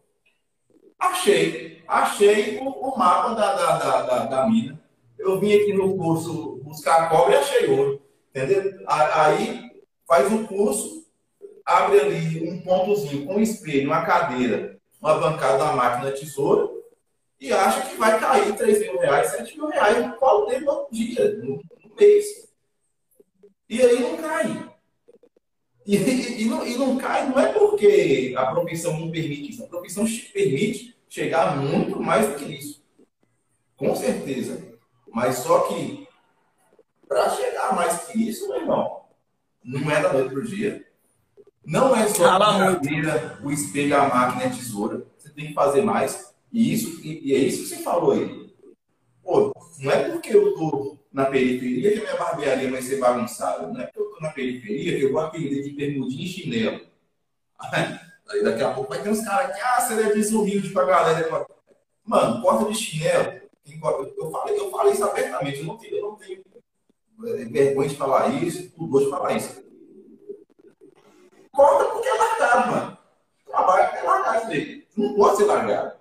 [1.00, 4.80] achei, achei o, o mapa da, da, da, da, mina.
[5.18, 8.02] Eu vim aqui no curso buscar cobre e achei ouro.
[8.30, 8.84] Entendeu?
[8.88, 9.72] Aí
[10.08, 11.06] faz o curso,
[11.66, 16.76] abre ali um pontozinho com um espelho, uma cadeira, uma bancada da máquina tesoura
[17.40, 20.88] e acha que vai cair 3 mil reais, 7 mil reais no qual dele no
[20.92, 22.26] dia, no, no mês.
[23.70, 24.75] E aí não cai.
[25.86, 29.64] E, e, e, não, e não cai não é porque a profissão não permite isso.
[29.64, 32.84] A profissão permite chegar muito mais do que isso.
[33.78, 34.74] Com certeza.
[35.12, 36.08] Mas só que
[37.08, 39.02] para chegar mais que isso, meu irmão,
[39.64, 40.86] não é da noite para o dia.
[41.64, 45.06] Não é só a cadeira, o espelho, a máquina a tesoura.
[45.18, 46.34] Você tem que fazer mais.
[46.52, 48.54] E, isso, e, e é isso que você falou aí.
[49.24, 53.68] Pô, não é porque eu estou na periferia que a minha barbearia vai ser bagunçada.
[53.68, 56.82] Não é porque eu estou na periferia que eu vou atender de bermudinha e chinelo.
[58.28, 61.48] Aí daqui a pouco vai ter uns caras que, ah, você deve desumilde pra galera.
[62.04, 63.40] Mano, porta de chinelo.
[63.66, 65.60] Eu falei, eu falei isso abertamente.
[65.60, 66.44] Eu não tenho, eu não tenho
[67.24, 69.64] é vergonha de falar isso, pudor de falar isso.
[71.54, 72.98] Corta porque é largado, mano.
[73.46, 74.88] Trabalho é largado dele.
[74.98, 75.96] Não pode ser largado.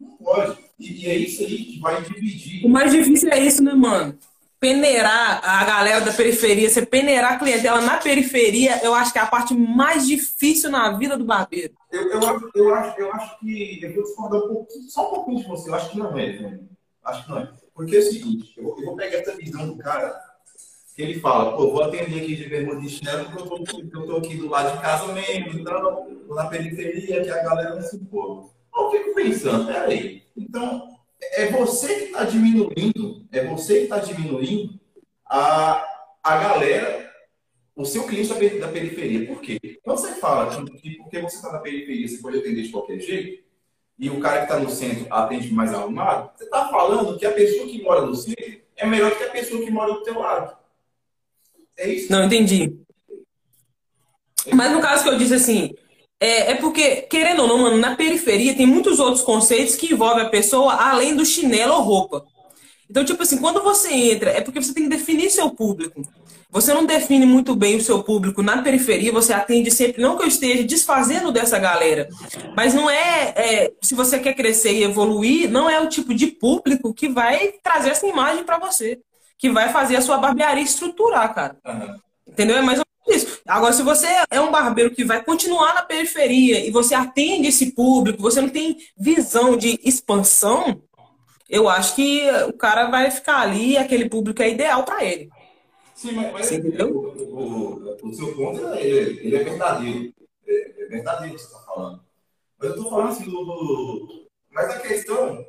[0.00, 0.67] Não pode.
[0.78, 2.64] E, e, é isso aí que vai dividir.
[2.64, 4.16] O mais difícil é isso, né, mano?
[4.60, 9.22] Peneirar a galera da periferia, você peneirar a clientela na periferia, eu acho que é
[9.22, 11.74] a parte mais difícil na vida do barbeiro.
[11.92, 13.80] Eu, eu, acho, eu, acho, eu acho que.
[13.82, 15.70] Eu vou discordar um pouquinho, só um pouquinho de você.
[15.70, 16.68] Eu acho que não é, velho.
[17.04, 17.50] Acho que não é.
[17.74, 20.20] Porque é o seguinte, eu vou, eu vou pegar essa visão do cara,
[20.96, 24.06] que ele fala, pô, vou atender aqui de bermuda de chinelo porque eu tô, eu
[24.06, 27.82] tô aqui do lado de casa mesmo, então, tô na periferia, que a galera não
[27.82, 28.48] se importa.
[28.74, 34.78] Eu fico pensando, peraí, então, é você que está diminuindo, é você que está diminuindo
[35.26, 35.84] a,
[36.22, 37.12] a galera,
[37.74, 39.26] o seu cliente da periferia.
[39.26, 39.58] Por quê?
[39.82, 43.44] Quando você fala que porque você está na periferia, você pode atender de qualquer jeito,
[43.98, 47.32] e o cara que está no centro atende mais arrumado, você está falando que a
[47.32, 50.56] pessoa que mora no centro é melhor que a pessoa que mora do teu lado.
[51.76, 52.10] É isso?
[52.10, 52.78] Não, entendi.
[54.54, 55.74] Mas no caso que eu disse assim,
[56.20, 60.24] é, é, porque, querendo ou não, mano, na periferia tem muitos outros conceitos que envolvem
[60.24, 62.24] a pessoa além do chinelo ou roupa.
[62.90, 66.02] Então, tipo assim, quando você entra, é porque você tem que definir seu público.
[66.50, 70.22] Você não define muito bem o seu público na periferia, você atende sempre, não que
[70.22, 72.08] eu esteja desfazendo dessa galera,
[72.56, 76.26] mas não é, é se você quer crescer e evoluir, não é o tipo de
[76.26, 78.98] público que vai trazer essa imagem para você,
[79.36, 81.56] que vai fazer a sua barbearia estruturar, cara.
[81.66, 81.96] Uhum.
[82.26, 82.56] Entendeu?
[82.56, 83.40] É mais ou isso.
[83.46, 87.72] Agora, se você é um barbeiro que vai continuar na periferia e você atende esse
[87.72, 90.82] público, você não tem visão de expansão,
[91.48, 95.30] eu acho que o cara vai ficar ali e aquele público é ideal para ele.
[95.94, 100.14] Sim, mas, mas o, o, o, seu ponto é, ele é verdadeiro.
[100.46, 102.00] É, é verdadeiro o que você está falando.
[102.56, 103.44] Mas eu tô falando assim do.
[103.44, 104.28] do...
[104.50, 105.44] Mas a questão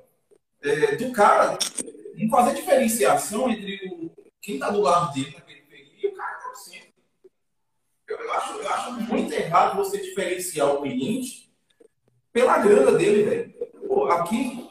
[0.64, 1.58] é, do cara
[2.16, 6.36] não fazer diferenciação entre o, quem tá do lado dele na periferia e o cara
[6.36, 6.90] que tá no centro.
[8.10, 11.54] Eu, acho, eu acho muito errado você diferenciar o cliente
[12.34, 14.12] pela grana dele, velho.
[14.12, 14.68] Aqui,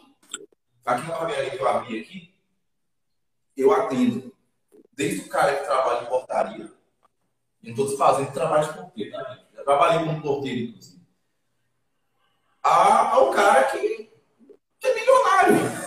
[0.84, 2.34] aqui na barbearia que eu abri aqui,
[3.57, 4.34] eu atendo
[4.93, 6.72] desde o cara que trabalha em portaria,
[7.62, 9.39] em todos fazendo trabalho de porteiro, tá?
[9.55, 10.99] Já trabalhei como porteiro, inclusive.
[12.61, 14.11] Ao cara que,
[14.82, 15.78] é milionário.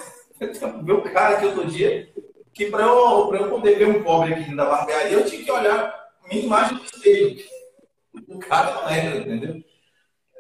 [0.88, 2.12] O cara que outro dia,
[2.52, 6.01] que para eu, eu poder ver um pobre aqui na barbearia, eu tinha que olhar
[6.28, 7.44] minha imagem do espelho.
[8.28, 9.64] O cara não era, entendeu?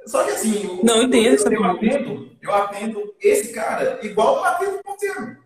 [0.06, 4.78] Só que assim, não entendo eu, eu, atendo, eu atendo esse cara igual eu atendo
[4.78, 5.38] o porteiro.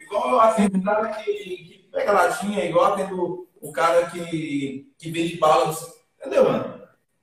[0.00, 4.92] Igual eu atendo o cara que, que pega latinha, igual eu atendo o cara que,
[4.98, 5.94] que vende balas.
[6.18, 6.82] Entendeu, mano?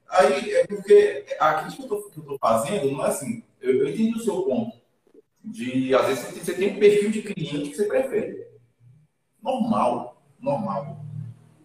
[0.09, 3.43] Aí é porque a crítica que eu estou fazendo não é assim.
[3.62, 4.80] Eu, eu entendi o seu ponto.
[5.43, 8.47] De, às vezes, você tem um perfil de cliente que você prefere.
[9.41, 10.22] Normal.
[10.39, 10.97] Normal.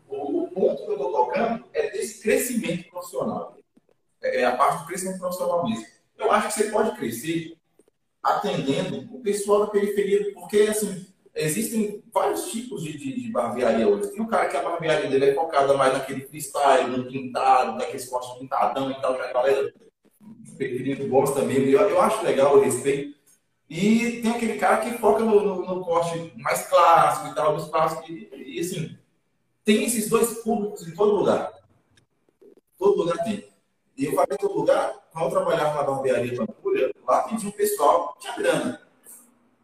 [0.09, 3.57] O, o ponto que eu estou tocando é desse crescimento profissional.
[4.23, 5.87] É, é a parte do crescimento profissional mesmo.
[6.19, 7.57] Eu acho que você pode crescer
[8.23, 14.11] atendendo o pessoal da periferia, porque, assim, existem vários tipos de, de, de, barbearia hoje.
[14.11, 17.99] Tem um cara que a barbearia dele é focada mais naquele freestyle, no pintado, naquele
[17.99, 19.73] esporte pintadão e tal, que a galera
[20.57, 21.69] periferia gosta mesmo.
[21.69, 23.17] Eu, eu acho legal o respeito.
[23.69, 27.69] E tem aquele cara que foca no, no, no corte mais clássico e tal, dos
[27.69, 28.09] clássicos.
[28.09, 28.97] E, e, assim,
[29.67, 31.53] tem esses dois públicos em todo lugar.
[32.79, 33.53] Todo lugar tem.
[33.97, 37.51] E eu falei em todo lugar, quando eu trabalhava na barbearia Pampulha, lá tinha um
[37.51, 38.81] pessoal que tinha grana.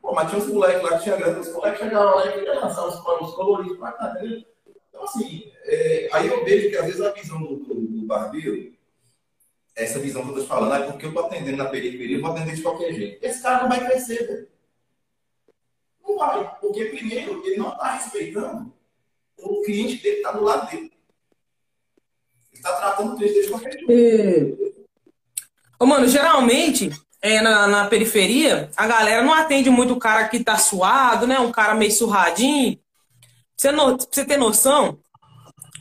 [0.01, 2.61] Pô, mas tinha uns moleques lá que tinha grana, os moleques chegavam lá e queriam
[2.61, 4.45] lançar os, os coloridos pra cá, entendeu?
[4.89, 8.73] Então, assim, é, aí eu vejo que às vezes a visão do, do, do barbeiro
[9.77, 12.33] essa visão que eu estou falando, é porque eu estou atendendo na periferia, eu vou
[12.33, 13.25] atender de qualquer jeito.
[13.25, 14.49] Esse cara não vai crescer, velho.
[16.03, 16.59] Não vai.
[16.61, 18.73] Porque, primeiro, ele não está respeitando
[19.39, 20.93] o cliente dele está do lado dele.
[22.53, 23.91] Ele está tratando o cliente dele de qualquer jeito.
[23.91, 24.73] É...
[25.79, 30.43] Ô, mano, geralmente, é, na, na, periferia, a galera não atende muito o cara que
[30.43, 31.39] tá suado, né?
[31.41, 32.79] Um cara meio surradinho.
[33.57, 34.99] Você, no, pra você ter noção,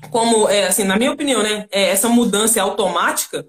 [0.09, 1.67] como, é, assim, na minha opinião, né?
[1.71, 3.45] É, essa mudança é automática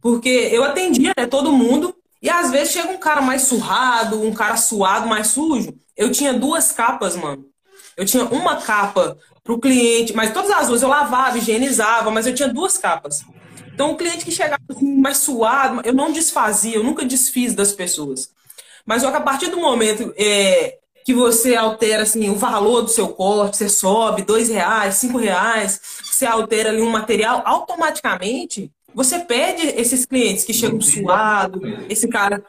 [0.00, 4.32] porque eu atendia né, todo mundo, e às vezes chega um cara mais surrado, um
[4.32, 5.74] cara suado, mais sujo.
[5.96, 7.44] Eu tinha duas capas, mano.
[8.02, 12.34] Eu tinha uma capa pro cliente, mas todas as duas eu lavava, higienizava, mas eu
[12.34, 13.24] tinha duas capas.
[13.72, 17.72] Então o cliente que chegava assim, mais suado, eu não desfazia, eu nunca desfiz das
[17.72, 18.30] pessoas.
[18.84, 22.88] Mas só que a partir do momento é, que você altera assim, o valor do
[22.88, 29.20] seu corte, você sobe dois reais, cinco reais, você altera ali um material, automaticamente você
[29.20, 32.44] perde esses clientes que chegam suado, esse cara.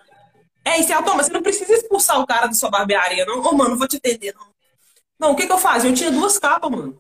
[0.66, 1.28] É, isso é automático.
[1.28, 3.40] Você não precisa expulsar o cara da sua barbearia, não.
[3.40, 4.53] Ô, oh, mano, não vou te atender, não.
[5.20, 5.90] Não, o que, que eu fazia?
[5.90, 6.98] Eu tinha duas capas, mano.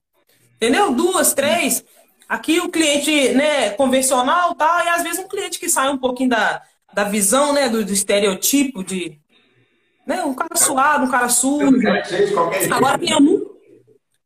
[0.55, 0.93] Entendeu?
[0.93, 1.83] Duas, três.
[2.27, 4.83] Aqui o cliente, né, convencional, tá?
[4.85, 6.61] E às vezes um cliente que sai um pouquinho da,
[6.93, 9.19] da visão, né, do, do estereotipo de.
[10.05, 11.79] Né, um cara suado, um cara sujo.
[12.71, 13.53] Agora, quem eu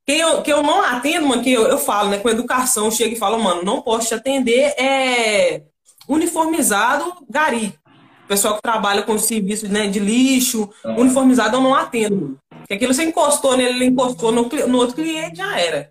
[0.07, 3.13] quem eu, que eu não atendo, mano, que eu, eu falo, né, com educação, chega
[3.13, 5.63] e fala, mano, não posso te atender, é
[6.07, 7.77] uniformizado gari.
[8.23, 12.39] O pessoal que trabalha com serviço né, de lixo, uniformizado eu não atendo.
[12.67, 15.89] Porque aquilo você encostou nele, ele encostou no, no outro cliente, já era.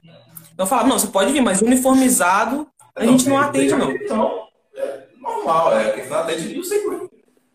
[0.53, 3.91] Então eu falo, não, você pode vir, mas uniformizado a não, gente não atende, não.
[3.91, 4.47] Então,
[4.77, 7.11] é normal, é questão da lei de seguro.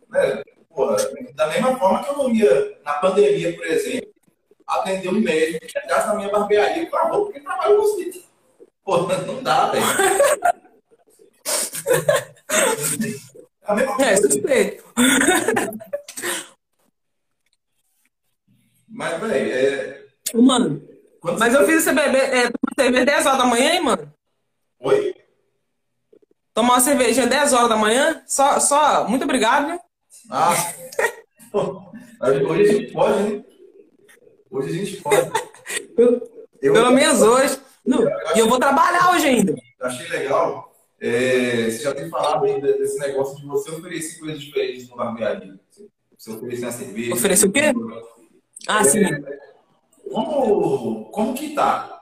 [0.10, 0.42] Né?
[0.70, 0.98] Porra,
[1.36, 4.10] da mesma forma que eu não ia na pandemia, por exemplo,
[4.66, 8.32] atender um médico que entrasse na minha barbearia com a roupa que trabalha com os
[8.84, 8.98] Pô,
[9.28, 9.86] não dá, velho.
[13.96, 14.12] coisa.
[14.12, 14.84] É, suspeito.
[18.92, 20.02] Mas, velho, é.
[20.34, 20.82] Mano,
[21.22, 24.14] Quando mas eu fiz você beber, é, beber 10 horas da manhã, hein, mano?
[24.82, 25.16] Oi?
[26.54, 28.22] Tomar uma cervejinha 10 horas da manhã?
[28.28, 29.80] Só, só, muito obrigado, viu?
[30.30, 30.54] Ah,
[32.24, 33.44] hoje a gente pode, né?
[34.50, 35.32] Hoje a gente pode.
[35.98, 37.60] eu, Pelo menos hoje.
[37.86, 38.04] Não,
[38.36, 39.56] e eu vou trabalhar hoje ainda.
[39.82, 40.70] Achei legal.
[41.00, 45.60] É, você já tem falado ainda desse negócio de você oferecer coisas diferentes no barbearia.
[46.18, 47.14] Você oferecer uma cerveja.
[47.14, 47.74] Oferecer o quê?
[48.68, 49.04] Ah, é, sim.
[50.12, 52.02] Como, como que tá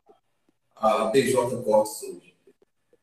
[0.76, 1.34] a BJ
[1.64, 2.36] Cortes hoje?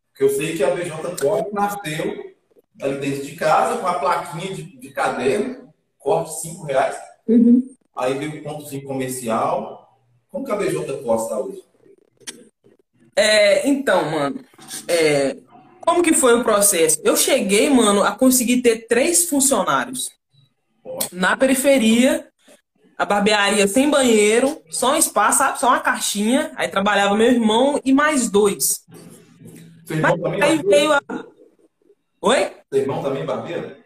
[0.09, 2.35] Porque eu sei que a BJ Cortes nasceu
[2.81, 6.97] ali dentro de casa com a plaquinha de, de caderno, corte 5 reais.
[7.27, 7.75] Uhum.
[7.95, 9.99] Aí veio o pontozinho comercial.
[10.31, 11.65] Como que a BJ Costa está hoje?
[13.15, 14.45] É, então, mano,
[14.87, 15.37] é,
[15.81, 17.01] Como que foi o processo?
[17.05, 20.11] Eu cheguei, mano, a conseguir ter três funcionários.
[21.13, 22.29] Na periferia,
[22.97, 25.61] a barbearia sem banheiro, só um espaço, sabe?
[25.61, 26.51] Só uma caixinha.
[26.57, 28.85] Aí trabalhava meu irmão e mais dois.
[29.85, 30.69] Seu irmão Mas também aí barbeiro?
[30.69, 31.25] veio a...
[32.23, 32.53] Oi?
[32.73, 33.77] Seu irmão também barbeiro?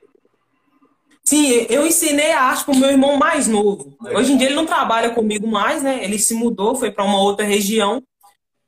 [1.24, 3.96] Sim, eu ensinei a arte pro meu irmão mais novo.
[4.02, 4.20] Legal.
[4.20, 6.02] Hoje em dia ele não trabalha comigo mais, né?
[6.02, 8.02] Ele se mudou, foi para uma outra região,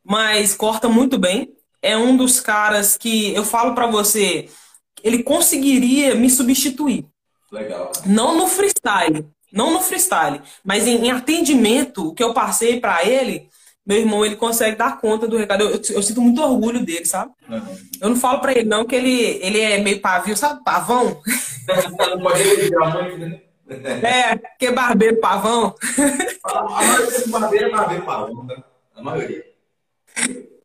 [0.05, 1.53] mas corta muito bem.
[1.81, 4.49] É um dos caras que eu falo para você,
[5.03, 7.05] ele conseguiria me substituir.
[7.51, 7.91] Legal.
[8.07, 13.05] Não no freestyle, não no freestyle, mas em, em atendimento, o que eu passei para
[13.07, 13.49] ele,
[13.87, 15.63] meu irmão, ele consegue dar conta do recado.
[15.65, 17.33] Eu, eu- eu sinto muito orgulho dele, sabe?
[17.49, 17.77] Uhum.
[18.01, 19.11] Eu não falo para ele não que ele,
[19.43, 20.63] ele é meio pavio, sabe?
[20.65, 21.21] Pavão.
[21.99, 23.41] Não pode elogiar muito, né?
[24.03, 25.75] É, que barbeiro pavão.
[26.45, 28.57] A maioria dos barbeiros é barbeiro pavão, né?
[28.95, 29.45] A maioria.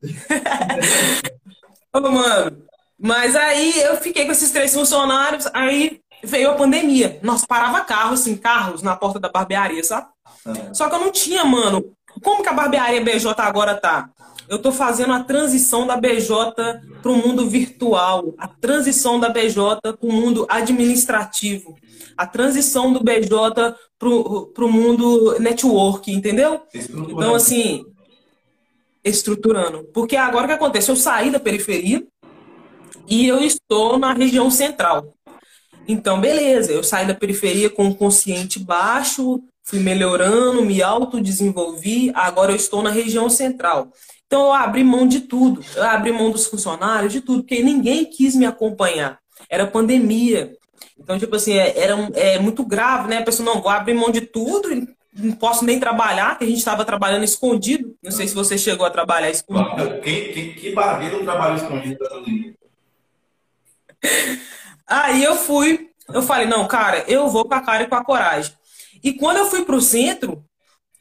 [1.94, 2.64] Ô, mano,
[3.00, 7.20] mas aí eu fiquei com esses três funcionários, aí veio a pandemia.
[7.22, 10.08] Nós parava carros, assim, carros na porta da barbearia, sabe?
[10.46, 10.74] Uhum.
[10.74, 11.94] Só que eu não tinha, mano.
[12.24, 14.10] Como que a barbearia BJ agora tá?
[14.50, 20.12] Eu tô fazendo a transição da BJ pro mundo virtual, a transição da BJ pro
[20.12, 21.76] mundo administrativo,
[22.16, 26.62] a transição do BJ pro, pro mundo network, entendeu?
[26.74, 27.86] Então, assim,
[29.04, 29.84] estruturando.
[29.94, 30.90] Porque agora o que acontece?
[30.90, 32.06] Eu saí da periferia
[33.08, 35.14] e eu estou na região central.
[35.88, 42.52] Então, beleza, eu saí da periferia com o consciente baixo, fui melhorando, me autodesenvolvi, agora
[42.52, 43.92] eu estou na região central.
[44.26, 45.64] Então, eu abri mão de tudo.
[45.76, 49.20] Eu abri mão dos funcionários, de tudo, porque ninguém quis me acompanhar.
[49.50, 50.54] Era pandemia.
[51.00, 53.20] Então, tipo assim, é, era é muito grave, né?
[53.20, 54.70] A pessoa, não, vou abrir mão de tudo,
[55.14, 57.96] não posso nem trabalhar, que a gente estava trabalhando escondido.
[58.04, 60.02] Não sei se você chegou a trabalhar escondido.
[60.02, 62.54] Quem, quem, que barbeiro trabalha escondido pandemia?
[64.88, 68.04] Aí eu fui, eu falei, não, cara, eu vou com a cara e com a
[68.04, 68.54] coragem.
[69.04, 70.44] E quando eu fui pro centro,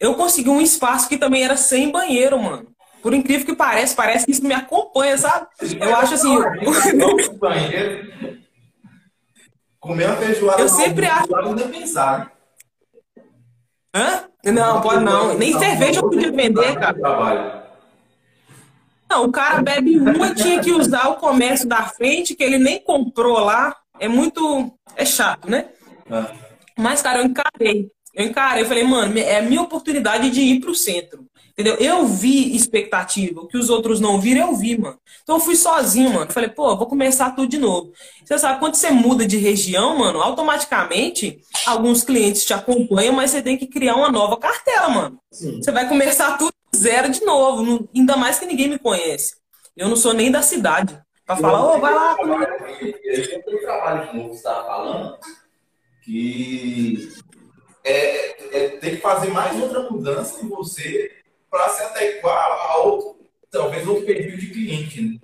[0.00, 2.66] eu consegui um espaço que também era sem banheiro, mano.
[3.02, 5.46] Por incrível que pareça, parece que isso me acompanha, sabe?
[5.80, 6.36] Eu acho assim.
[7.38, 8.40] Banheiro.
[9.78, 10.60] Comer uma feijoada.
[10.60, 12.32] Eu sempre acho- Não nem pensar.
[13.94, 14.24] Hã?
[14.44, 15.34] Não, pode não.
[15.38, 17.65] Nem cerveja eu podia vender, cara.
[19.08, 22.58] Não, o cara bebe uma e tinha que usar o comércio da frente, que ele
[22.58, 23.74] nem comprou lá.
[24.00, 24.72] É muito.
[24.96, 25.66] É chato, né?
[26.10, 26.30] Ah,
[26.78, 27.90] Mas, cara, eu encarei.
[28.14, 28.62] Eu encarei.
[28.62, 31.24] Eu falei, mano, é a minha oportunidade de ir pro centro.
[31.52, 31.76] Entendeu?
[31.76, 33.40] Eu vi expectativa.
[33.40, 34.98] O que os outros não viram, eu vi, mano.
[35.22, 36.30] Então eu fui sozinho, mano.
[36.30, 37.92] Falei, pô, vou começar tudo de novo.
[38.22, 43.40] Você sabe, quando você muda de região, mano, automaticamente alguns clientes te acompanham, mas você
[43.40, 45.18] tem que criar uma nova cartela, mano.
[45.32, 45.56] sim.
[45.62, 47.62] Você vai começar tudo zero de novo.
[47.62, 49.36] não- Ainda mais que ninguém me conhece.
[49.76, 50.98] Eu não sou nem da cidade.
[51.24, 52.16] Pra falar, ô, vai lá.
[53.04, 55.18] Esse é o trabalho que o você estava falando,
[56.02, 57.08] que
[57.84, 61.10] é, é ter que fazer mais outra mudança em você
[61.50, 63.16] para se adequar a outro,
[63.50, 65.02] talvez outro perfil de cliente.
[65.02, 65.18] Né?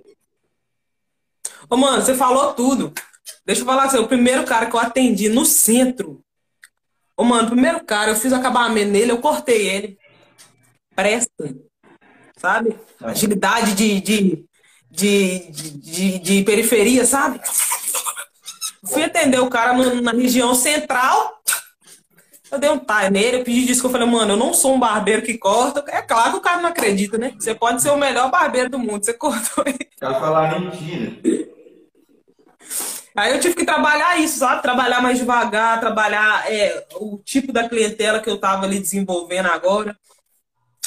[1.69, 2.93] Ô, mano, você falou tudo.
[3.45, 3.97] Deixa eu falar você.
[3.97, 6.21] O primeiro cara que eu atendi no centro.
[7.15, 9.97] Ô, mano, o primeiro cara, eu fiz acabamento nele, eu cortei ele.
[10.95, 11.55] Presta.
[12.37, 12.77] Sabe?
[13.01, 14.45] Agilidade de, de,
[14.91, 17.39] de, de, periferia, sabe?
[18.85, 21.41] Fui atender o cara na região central.
[22.51, 23.97] Eu dei um tie nele, eu pedi desculpa.
[23.97, 25.83] Eu falei, mano, eu não sou um barbeiro que corta.
[25.87, 27.33] É claro que o cara não acredita, né?
[27.39, 29.03] Você pode ser o melhor barbeiro do mundo.
[29.03, 29.89] Você cortou ele.
[29.95, 31.53] O cara falar mentira.
[33.15, 34.61] Aí eu tive que trabalhar isso, sabe?
[34.61, 39.95] Trabalhar mais devagar, trabalhar é, o tipo da clientela que eu tava ali desenvolvendo agora.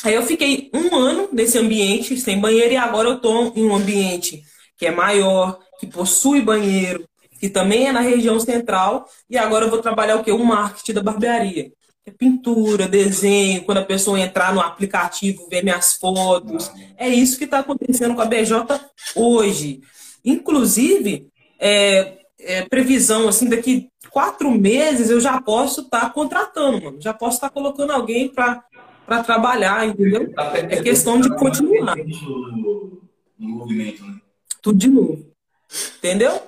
[0.05, 3.75] Aí eu fiquei um ano nesse ambiente sem banheiro e agora eu tô em um
[3.75, 4.43] ambiente
[4.77, 7.09] que é maior, que possui banheiro,
[7.41, 10.31] que também é na região central e agora eu vou trabalhar o quê?
[10.33, 11.73] O marketing da barbearia.
[12.05, 16.71] É pintura, desenho, quando a pessoa entrar no aplicativo, ver minhas fotos.
[16.97, 18.81] É isso que está acontecendo com a BJ
[19.17, 19.81] hoje.
[20.25, 21.27] Inclusive,
[21.59, 27.01] é, é, previsão assim, daqui quatro meses eu já posso estar contratando, mano.
[27.01, 28.63] Já posso estar colocando alguém para
[29.25, 30.33] trabalhar, entendeu?
[30.71, 31.97] É questão de continuar.
[31.97, 32.05] Né?
[34.63, 35.27] Tudo de novo.
[35.99, 36.41] Entendeu?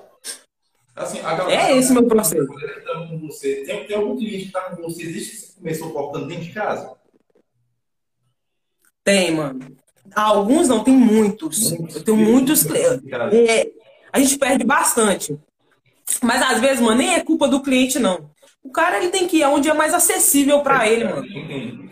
[0.95, 2.45] Assim, galera- É esse meu processo.
[2.47, 6.27] Tá você, tem, tem algum cliente que está com você desde que você começou cortando
[6.27, 6.91] dentro de casa?
[9.03, 9.59] Tem, mano.
[10.15, 11.71] Alguns não, tem muitos.
[11.71, 13.01] Eu tenho muitos clientes.
[13.33, 13.71] É,
[14.11, 15.37] a gente perde bastante.
[16.21, 18.29] Mas às vezes, mano, nem é culpa do cliente, não.
[18.63, 21.25] O cara ele tem que ir onde é mais acessível para ele, mano.
[21.25, 21.89] Entendi.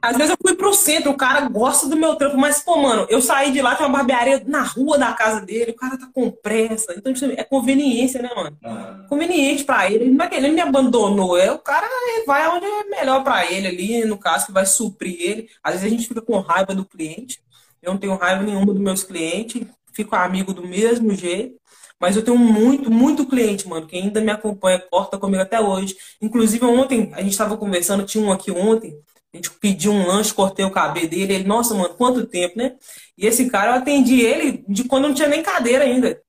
[0.00, 3.06] Às vezes eu fui pro centro, o cara gosta do meu trampo, mas, pô, mano,
[3.10, 6.08] eu saí de lá, tem uma barbearia na rua da casa dele, o cara tá
[6.12, 6.94] com pressa.
[6.96, 8.56] Então, tipo, é conveniência, né, mano?
[8.64, 9.04] Ah.
[9.08, 10.10] Conveniente pra ele.
[10.10, 11.88] Não é que ele me abandonou, é o cara
[12.26, 15.48] vai onde é melhor pra ele ali, no caso, que vai suprir ele.
[15.62, 17.40] Às vezes a gente fica com raiva do cliente.
[17.82, 21.58] Eu não tenho raiva nenhuma dos meus clientes, fico amigo do mesmo jeito.
[22.00, 25.96] Mas eu tenho muito, muito cliente, mano, que ainda me acompanha, corta comigo até hoje.
[26.22, 28.96] Inclusive, ontem, a gente estava conversando, tinha um aqui ontem,
[29.32, 31.34] a gente pediu um lanche, cortei o cabelo dele.
[31.34, 32.76] Ele, nossa, mano, quanto tempo, né?
[33.16, 36.20] E esse cara, eu atendi ele de quando não tinha nem cadeira ainda.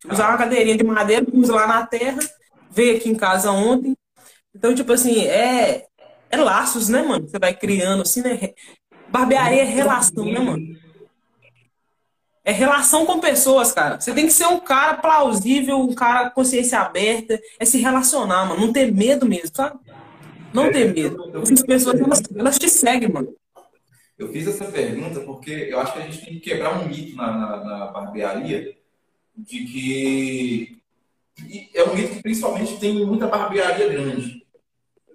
[0.00, 2.18] Tipo, usava uma cadeirinha de madeira, pus lá na terra,
[2.70, 3.96] veio aqui em casa ontem.
[4.54, 5.86] Então, tipo assim, é,
[6.30, 7.28] é laços, né, mano?
[7.28, 8.54] Você vai criando, assim, né?
[9.08, 10.76] Barbearia é relação, né, mano?
[12.44, 14.00] É relação com pessoas, cara.
[14.00, 18.66] Você tem que ser um cara plausível, um cara consciência aberta, é se relacionar, mano.
[18.66, 19.78] Não ter medo mesmo, sabe?
[20.52, 21.42] Não ter medo.
[21.42, 23.34] Essas pessoas, elas, elas, te seguem, mano.
[24.18, 27.16] Eu fiz essa pergunta porque eu acho que a gente tem que quebrar um mito
[27.16, 28.76] na, na, na barbearia
[29.36, 30.82] de que.
[31.72, 34.44] É um mito que principalmente tem muita barbearia grande.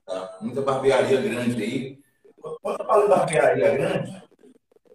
[0.06, 0.38] Tá?
[0.42, 2.00] Muita barbearia grande aí.
[2.62, 4.24] Quando eu falo barbearia grande,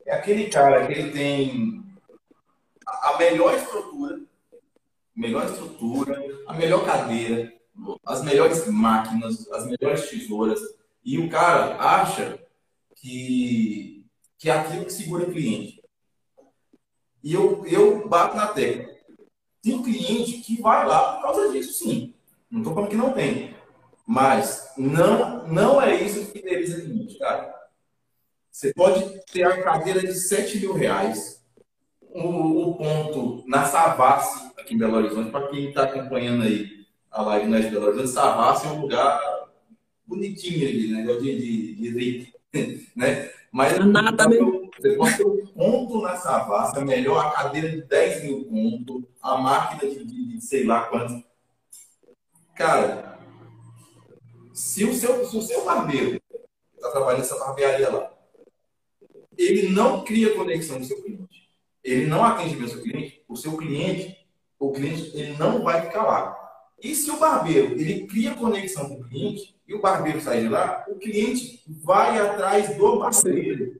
[0.06, 1.84] é aquele cara que ele tem
[2.86, 4.20] a melhor estrutura,
[5.14, 7.52] melhor estrutura, a melhor cadeira,
[8.04, 10.60] as melhores máquinas, as melhores tesouras,
[11.04, 12.38] e o cara acha
[12.96, 14.04] que,
[14.38, 15.82] que é aquilo que segura o cliente.
[17.22, 18.94] E eu, eu bato na tecla.
[19.62, 22.14] Tem um cliente que vai lá por causa disso, sim.
[22.50, 23.54] Não estou falando que não tem.
[24.06, 27.54] Mas não, não é isso que fideliza cliente, cara.
[28.50, 31.44] Você pode ter a cadeira de 7 mil reais,
[32.00, 36.77] o, o ponto na Savassi, aqui em Belo Horizonte, para quem está acompanhando aí
[37.18, 39.20] a live na Belo Horizonte, Savassi é um lugar
[40.06, 41.04] bonitinho ali, né?
[41.04, 42.38] De, de, de rico,
[42.94, 43.32] né?
[43.50, 44.24] Mas Nada
[44.78, 49.36] você pode ter um ponto na Savassi, melhor a cadeira de 10 mil pontos, a
[49.36, 51.20] máquina de, de, de sei lá quantos.
[52.54, 53.18] Cara,
[54.54, 56.20] se o seu, se o seu barbeiro
[56.76, 58.12] está trabalhando nessa barbearia lá,
[59.36, 61.50] ele não cria conexão com o seu cliente,
[61.82, 65.82] ele não atende bem o seu cliente, o seu cliente, o cliente, ele não vai
[65.82, 66.47] ficar lá.
[66.82, 70.48] E se o barbeiro ele cria conexão com o cliente e o barbeiro sai de
[70.48, 73.78] lá, o cliente vai atrás do barbeiro.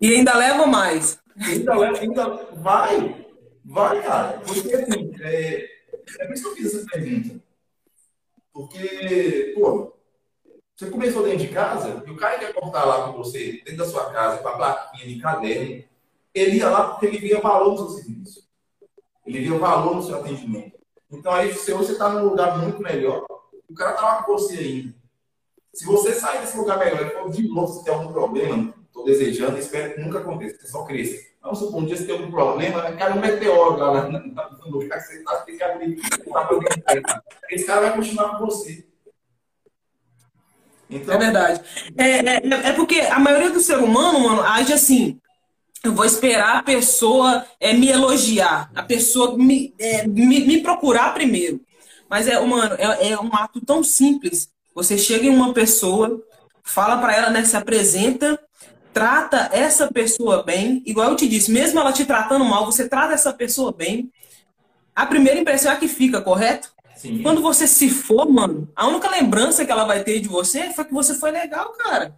[0.00, 1.18] E ainda leva mais.
[1.36, 3.26] Ainda leva, ainda vai,
[3.64, 4.40] vai, cara.
[4.40, 5.68] Porque assim, é,
[6.20, 7.42] é por isso que eu fiz essa pergunta.
[8.52, 9.92] Porque, pô,
[10.76, 13.86] você começou dentro de casa e o cara quer cortar lá com você, dentro da
[13.86, 15.84] sua casa, com a plaquinha de caderno,
[16.32, 18.48] ele ia lá porque ele via valor no seu serviço.
[19.26, 20.78] Ele via valor no seu atendimento.
[21.10, 23.24] Então aí se você está num lugar muito melhor,
[23.68, 24.94] o cara tá lá com você ainda.
[25.72, 29.58] Se você sair desse lugar melhor e de novo, se tem algum problema, estou desejando,
[29.58, 31.20] espero que nunca aconteça, que só cresça.
[31.42, 35.06] Vamos supor, um dia você tem algum problema, cai um meteoro lá no lugar que
[35.06, 36.00] você está, tem que abrir,
[37.50, 38.86] esse cara vai continuar com você.
[40.88, 41.14] Então...
[41.14, 41.60] É verdade.
[41.98, 45.20] É, é, é, porque a maioria do ser humano, mano, age assim
[45.84, 51.12] eu vou esperar a pessoa é, me elogiar, a pessoa me, é, me, me, procurar
[51.12, 51.60] primeiro.
[52.08, 54.48] Mas é, mano, é, é, um ato tão simples.
[54.74, 56.22] Você chega em uma pessoa,
[56.62, 58.40] fala para ela, né, se apresenta,
[58.94, 63.12] trata essa pessoa bem, igual eu te disse, mesmo ela te tratando mal, você trata
[63.12, 64.10] essa pessoa bem.
[64.96, 66.72] A primeira impressão é a que fica, correto?
[66.96, 67.22] Sim.
[67.22, 70.86] Quando você se for, mano, a única lembrança que ela vai ter de você foi
[70.86, 72.14] que você foi legal, cara.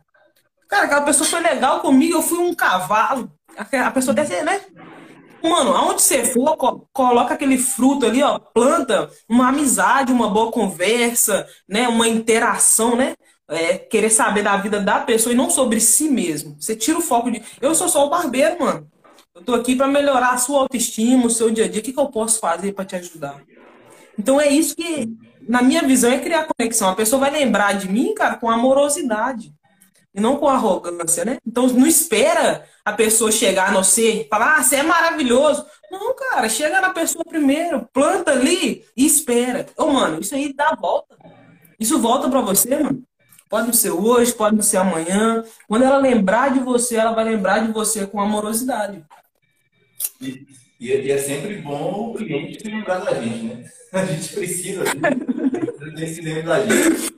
[0.69, 4.61] Cara, aquela pessoa foi legal comigo, eu fui um cavalo a pessoa deve, né?
[5.43, 6.57] Mano, aonde você for,
[6.93, 11.89] coloca aquele fruto ali, ó, planta uma amizade, uma boa conversa, né?
[11.89, 13.15] Uma interação, né?
[13.49, 16.57] É, querer saber da vida da pessoa e não sobre si mesmo.
[16.59, 17.43] Você tira o foco de.
[17.61, 18.89] Eu sou só o barbeiro, mano.
[19.35, 21.81] Eu tô aqui para melhorar a sua autoestima, o seu dia a dia.
[21.81, 23.41] O que, que eu posso fazer para te ajudar?
[24.19, 25.09] Então é isso que,
[25.47, 26.89] na minha visão, é criar conexão.
[26.89, 29.55] A pessoa vai lembrar de mim, cara, com amorosidade
[30.17, 31.37] e não com arrogância, né?
[31.47, 35.67] Então não espera a pessoa chegar a você e falar, ah, você é maravilhoso.
[35.93, 39.67] Não, cara, chega na pessoa primeiro, planta ali e espera.
[39.77, 41.17] Ô, mano, isso aí dá volta.
[41.79, 43.03] Isso volta para você, mano.
[43.51, 45.45] Pode não ser hoje, pode não ser amanhã.
[45.69, 49.05] Quando ela lembrar de você, ela vai lembrar de você com amorosidade.
[50.21, 50.47] E,
[50.81, 53.71] e é sempre bom o cliente se lembrar da gente, né?
[53.93, 54.83] A gente precisa
[55.95, 57.15] desse lembro da gente.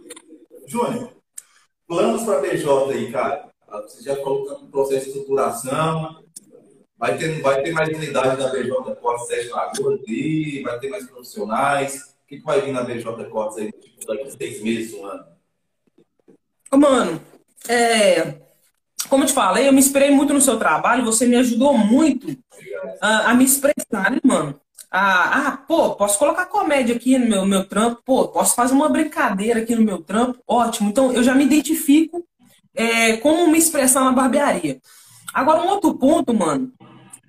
[0.67, 1.18] Júnior,
[1.89, 3.49] planos para BJ aí, cara?
[3.83, 6.23] Você já falou que no processo de estruturação.
[6.99, 11.07] Vai ter, vai ter mais unidade na BJ Cortes Sete Lagoas ali, vai ter mais
[11.07, 11.95] profissionais.
[12.25, 15.07] O que, que vai vir na BJ Cortes aí tipo, daqui a seis meses, um
[15.07, 15.25] ano?
[16.73, 17.21] Mano,
[17.69, 18.35] é,
[19.09, 22.37] como eu te falei, eu me inspirei muito no seu trabalho, você me ajudou muito
[23.01, 24.61] a, a me expressar, né, mano?
[24.91, 28.89] Ah, ah, pô, posso colocar comédia aqui no meu, meu trampo, pô, posso fazer uma
[28.89, 30.89] brincadeira aqui no meu trampo, ótimo.
[30.89, 32.25] Então eu já me identifico
[32.75, 34.81] é, como me expressar na barbearia.
[35.35, 36.73] Agora, um outro ponto, mano,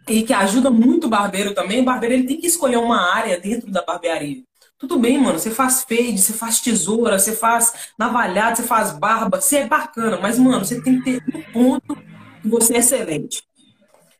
[0.07, 3.39] e que ajuda muito o barbeiro também, o barbeiro ele tem que escolher uma área
[3.39, 4.43] dentro da barbearia.
[4.77, 9.41] Tudo bem, mano, você faz fade, você faz tesoura, você faz navalhado, você faz barba,
[9.41, 11.97] você é bacana, mas, mano, você tem que ter um ponto
[12.41, 13.43] que você é excelente.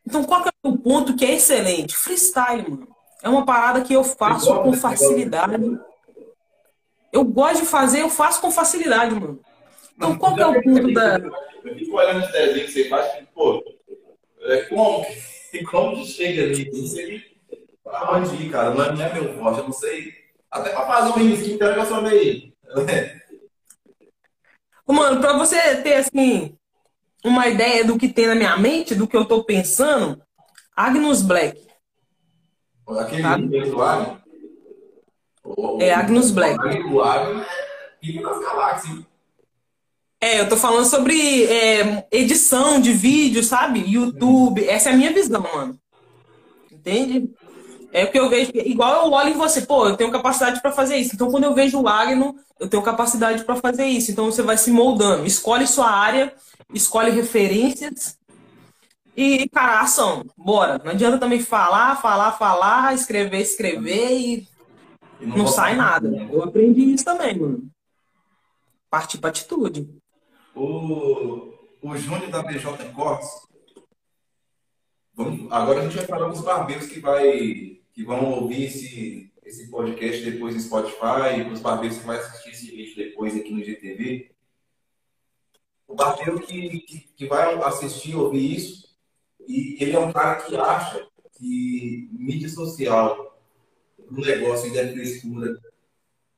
[0.06, 1.96] Então, qual que é o ponto que é excelente?
[1.96, 2.99] Freestyle, mano.
[3.22, 5.78] É uma parada que eu faço com facilidade.
[7.12, 9.40] Eu gosto de fazer, eu faço com facilidade, mano.
[9.96, 11.18] Então, qual que é o ponto da.
[11.18, 13.62] Eu fico olhando os desenhos que você faz, pô,
[14.42, 15.04] é, como,
[15.70, 17.22] como que chega sei
[17.82, 18.70] pra onde ir, cara.
[18.70, 20.12] Não é, meu forte, eu não sei.
[20.50, 22.52] Até pra fazer um risquinho, então eu sou meio.
[24.86, 26.56] Mano, pra você ter, assim,
[27.24, 30.20] uma ideia do que tem na minha mente, do que eu tô pensando,
[30.74, 31.69] Agnus Black.
[32.98, 34.20] Aquele do Agno?
[35.80, 36.58] É, Agnus Black.
[36.58, 37.00] O
[38.00, 38.98] fica nas galáxias.
[40.20, 43.80] É, eu tô falando sobre é, edição de vídeo, sabe?
[43.80, 44.66] YouTube.
[44.68, 45.78] Essa é a minha visão, mano.
[46.70, 47.30] Entende?
[47.92, 48.52] É o que eu vejo.
[48.54, 51.14] Igual eu olho em você, pô, eu tenho capacidade para fazer isso.
[51.14, 54.10] Então, quando eu vejo o Agno, eu tenho capacidade para fazer isso.
[54.10, 55.26] Então, você vai se moldando.
[55.26, 56.32] Escolhe sua área,
[56.72, 58.19] escolhe referências
[59.20, 60.24] e, cara, ação.
[60.36, 60.80] Bora.
[60.82, 64.48] Não adianta também falar, falar, falar, escrever, escrever e,
[65.20, 66.08] e não, não sai nada.
[66.08, 67.70] Eu aprendi isso também, mano.
[68.88, 69.88] Partir pra atitude.
[70.54, 71.52] O,
[71.82, 73.28] o Júnior da BJ Cortes.
[75.12, 79.70] Vamos, agora a gente vai falar dos barbeiros que, vai, que vão ouvir esse, esse
[79.70, 84.30] podcast depois no Spotify, os barbeiros que vão assistir esse vídeo depois aqui no GTV.
[85.86, 88.89] O barbeiro que, que, que vai assistir, ouvir isso,
[89.48, 93.38] e ele é um cara que acha que mídia social,
[94.10, 95.58] um negócio ainda é frescura,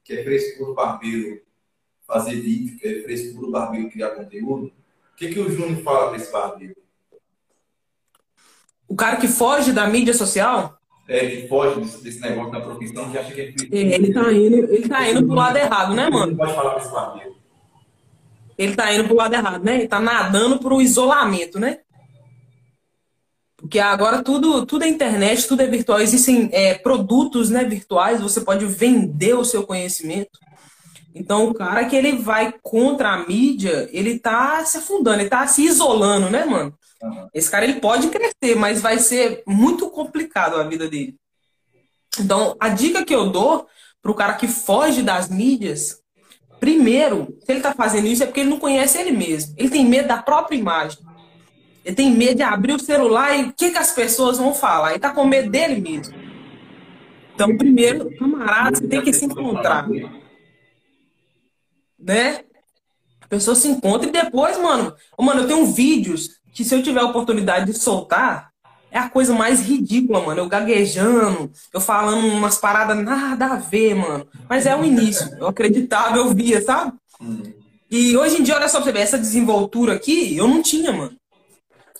[0.05, 1.42] que é frescura barbeiro
[2.07, 4.66] fazer vídeo, que é frescura barbeiro criar conteúdo.
[4.66, 6.76] O que, que o Júnior fala para esse barbeiro?
[8.88, 10.78] O cara que foge da mídia social?
[11.09, 13.78] É, que foge desse, desse negócio da profissão, que acha que é frescura.
[13.78, 16.26] Ele tá indo, ele tá indo pro lado errado, né, mano?
[16.26, 17.36] Não pode falar para esse barbeiro.
[18.57, 19.78] Ele tá indo pro lado errado, né?
[19.78, 21.80] Ele tá nadando pro isolamento, né?
[23.73, 25.99] Porque agora tudo, tudo é internet, tudo é virtual.
[25.99, 30.39] Existem é, produtos né, virtuais, você pode vender o seu conhecimento.
[31.14, 35.47] Então, o cara que ele vai contra a mídia, ele tá se afundando, ele tá
[35.47, 36.75] se isolando, né, mano?
[37.03, 37.29] Uhum.
[37.33, 41.16] Esse cara ele pode crescer, mas vai ser muito complicado a vida dele.
[42.20, 43.66] Então, a dica que eu dou
[44.03, 45.99] pro cara que foge das mídias,
[46.61, 49.55] primeiro, se ele tá fazendo isso é porque ele não conhece ele mesmo.
[49.57, 50.99] Ele tem medo da própria imagem.
[51.85, 54.91] Ele tem medo de abrir o celular e o que, que as pessoas vão falar.
[54.91, 56.14] Ele tá com medo dele mesmo.
[57.35, 59.89] Então, primeiro, camarada, você tem que se encontrar.
[61.99, 62.45] Né?
[63.20, 64.95] A pessoa se encontra e depois, mano.
[65.18, 68.53] Mano, eu tenho vídeos que se eu tiver a oportunidade de soltar,
[68.91, 70.41] é a coisa mais ridícula, mano.
[70.41, 74.28] Eu gaguejando, eu falando umas paradas nada a ver, mano.
[74.49, 75.35] Mas é o início.
[75.39, 76.93] Eu acreditava, eu via, sabe?
[77.91, 80.93] E hoje em dia, olha só pra você ver, essa desenvoltura aqui, eu não tinha,
[80.93, 81.16] mano.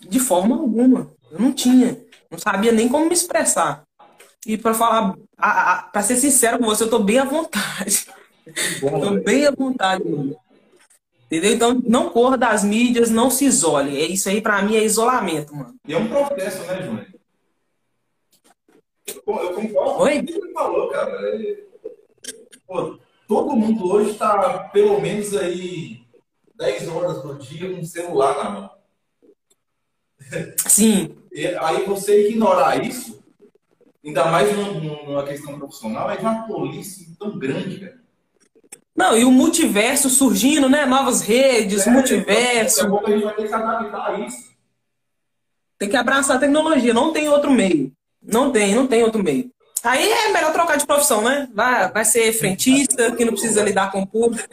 [0.09, 1.13] De forma alguma.
[1.31, 1.99] Eu não tinha.
[2.31, 3.85] Não sabia nem como me expressar.
[4.47, 8.07] E para falar, para ser sincero com você, eu tô bem à vontade.
[8.81, 10.37] Bom, tô bem à vontade, mano.
[11.27, 11.53] Entendeu?
[11.53, 13.99] Então, não corra das mídias, não se isole.
[13.99, 15.75] É isso aí, para mim, é isolamento, mano.
[15.87, 17.07] E é um processo, né, Júnior?
[19.07, 20.15] Eu concordo Oi?
[20.17, 21.39] com o que você falou, cara.
[21.39, 21.57] É...
[22.67, 26.03] Pô, todo mundo hoje está pelo menos aí
[26.57, 28.71] 10 horas do dia com um celular na mão.
[30.67, 31.15] Sim.
[31.33, 33.23] E aí você ignorar isso,
[34.05, 38.03] ainda mais numa questão profissional, é de uma polícia tão grande, cara.
[38.95, 40.85] Não, e o multiverso surgindo, né?
[40.85, 42.91] Novas redes, é, multiverso.
[42.91, 44.53] Daqui a a gente vai ter que adaptar a isso.
[45.79, 47.91] Tem que abraçar a tecnologia, não tem outro meio.
[48.23, 49.51] Não tem, não tem outro meio.
[49.83, 51.49] Aí é melhor trocar de profissão, né?
[51.53, 54.47] Vai, vai ser frentista, que não precisa lidar com o público.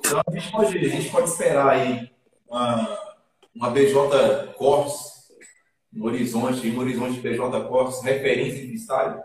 [0.00, 2.10] Então a gente pode, a gente pode esperar aí
[2.48, 3.07] uma
[3.54, 4.92] uma BJ Corps
[5.92, 9.20] no horizonte, no horizonte de BJ Corps, referência em freestyle?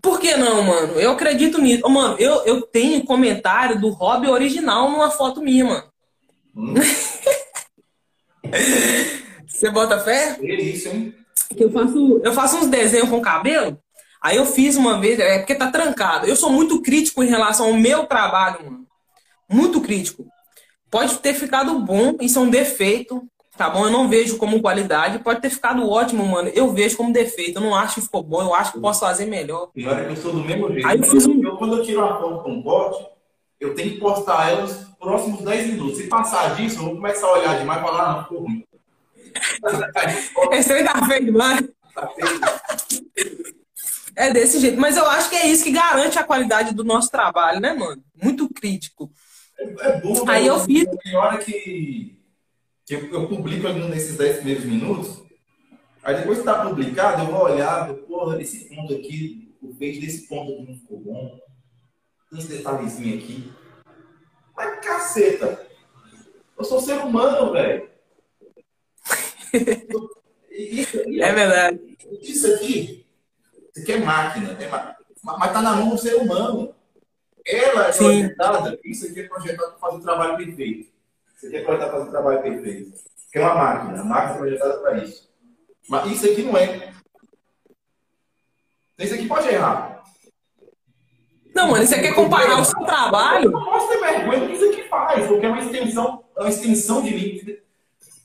[0.00, 0.94] Por que não, mano?
[0.94, 1.82] Eu acredito nisso.
[1.84, 5.84] Oh, mano, eu, eu tenho comentário do hobby original numa foto minha, mano.
[6.56, 6.74] Hum.
[9.46, 10.38] Você bota fé?
[10.40, 11.14] É isso, hein?
[11.56, 13.78] Eu faço, eu faço uns desenhos com cabelo.
[14.22, 16.26] Aí eu fiz uma vez, é porque tá trancado.
[16.26, 18.86] Eu sou muito crítico em relação ao meu trabalho, mano.
[19.48, 20.26] Muito crítico.
[20.90, 23.26] Pode ter ficado bom, isso é um defeito,
[23.56, 23.84] tá bom?
[23.84, 26.48] Eu não vejo como qualidade, pode ter ficado ótimo, mano.
[26.50, 29.26] Eu vejo como defeito, eu não acho que ficou bom, eu acho que posso fazer
[29.26, 29.70] melhor.
[29.74, 30.86] E olha que eu sou do mesmo jeito.
[30.86, 31.42] Aí eu fiz um...
[31.42, 33.06] eu, quando eu tiro uma foto com um corte,
[33.60, 35.98] eu tenho que postar ela nos próximos 10 minutos.
[35.98, 38.64] Se passar disso, eu vou começar a olhar demais e falar, ah, não, ruim.
[40.52, 41.68] Esse aí tá feio demais.
[41.94, 43.48] Tá feio.
[44.14, 44.80] É desse jeito.
[44.80, 48.02] Mas eu acho que é isso que garante a qualidade do nosso trabalho, né, mano?
[48.20, 49.10] Muito crítico.
[49.58, 50.50] É, é bom, Aí né?
[50.50, 50.86] eu fiz.
[51.02, 52.16] Tem hora que,
[52.86, 55.22] que eu, eu publico ali nesses 10 primeiros minutos,
[56.02, 60.26] aí depois que tá publicado, eu vou olhar, porra, esse ponto aqui, o peito desse
[60.28, 61.38] ponto aqui não ficou bom.
[62.30, 63.52] Tem esse detalhezinho aqui.
[64.56, 65.66] Mas caceta!
[66.58, 67.88] Eu sou ser humano, velho.
[70.50, 71.78] É verdade.
[72.20, 73.06] isso aqui,
[73.72, 76.74] isso aqui é máquina, é ma- mas tá na mão do ser humano.
[77.48, 78.04] Ela é Sim.
[78.04, 80.90] projetada, isso aqui é projetado para fazer o trabalho perfeito.
[81.36, 82.92] Isso aqui é projetado para fazer o trabalho perfeito.
[83.32, 85.30] Que é uma máquina, a máquina é projetada para isso.
[85.88, 86.92] Mas isso aqui não é.
[88.98, 90.02] Isso aqui pode errar.
[91.54, 93.46] Não, mano, você quer comparar o seu trabalho?
[93.46, 96.40] Eu não posso ter vergonha do que isso aqui faz, porque é uma extensão, é
[96.40, 97.58] uma extensão de mim.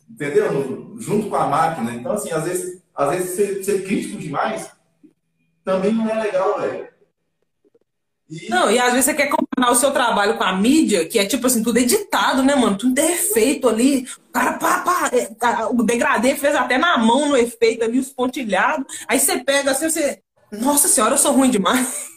[0.09, 0.95] Entendeu?
[0.99, 1.91] Junto com a máquina.
[1.93, 4.69] Então, assim, às vezes, às vezes ser, ser crítico demais
[5.63, 6.92] também não é legal, velho.
[8.41, 11.19] E- Não, e às vezes você quer comparar o seu trabalho com a mídia, que
[11.19, 12.77] é tipo assim, tudo editado, né, mano?
[12.77, 14.07] Tudo perfeito ali.
[14.29, 18.09] O cara, pá, pá, é, o degradê fez até na mão no efeito ali, os
[18.09, 18.85] pontilhados.
[19.07, 20.19] Aí você pega assim, você.
[20.51, 22.07] Nossa senhora, eu sou ruim demais.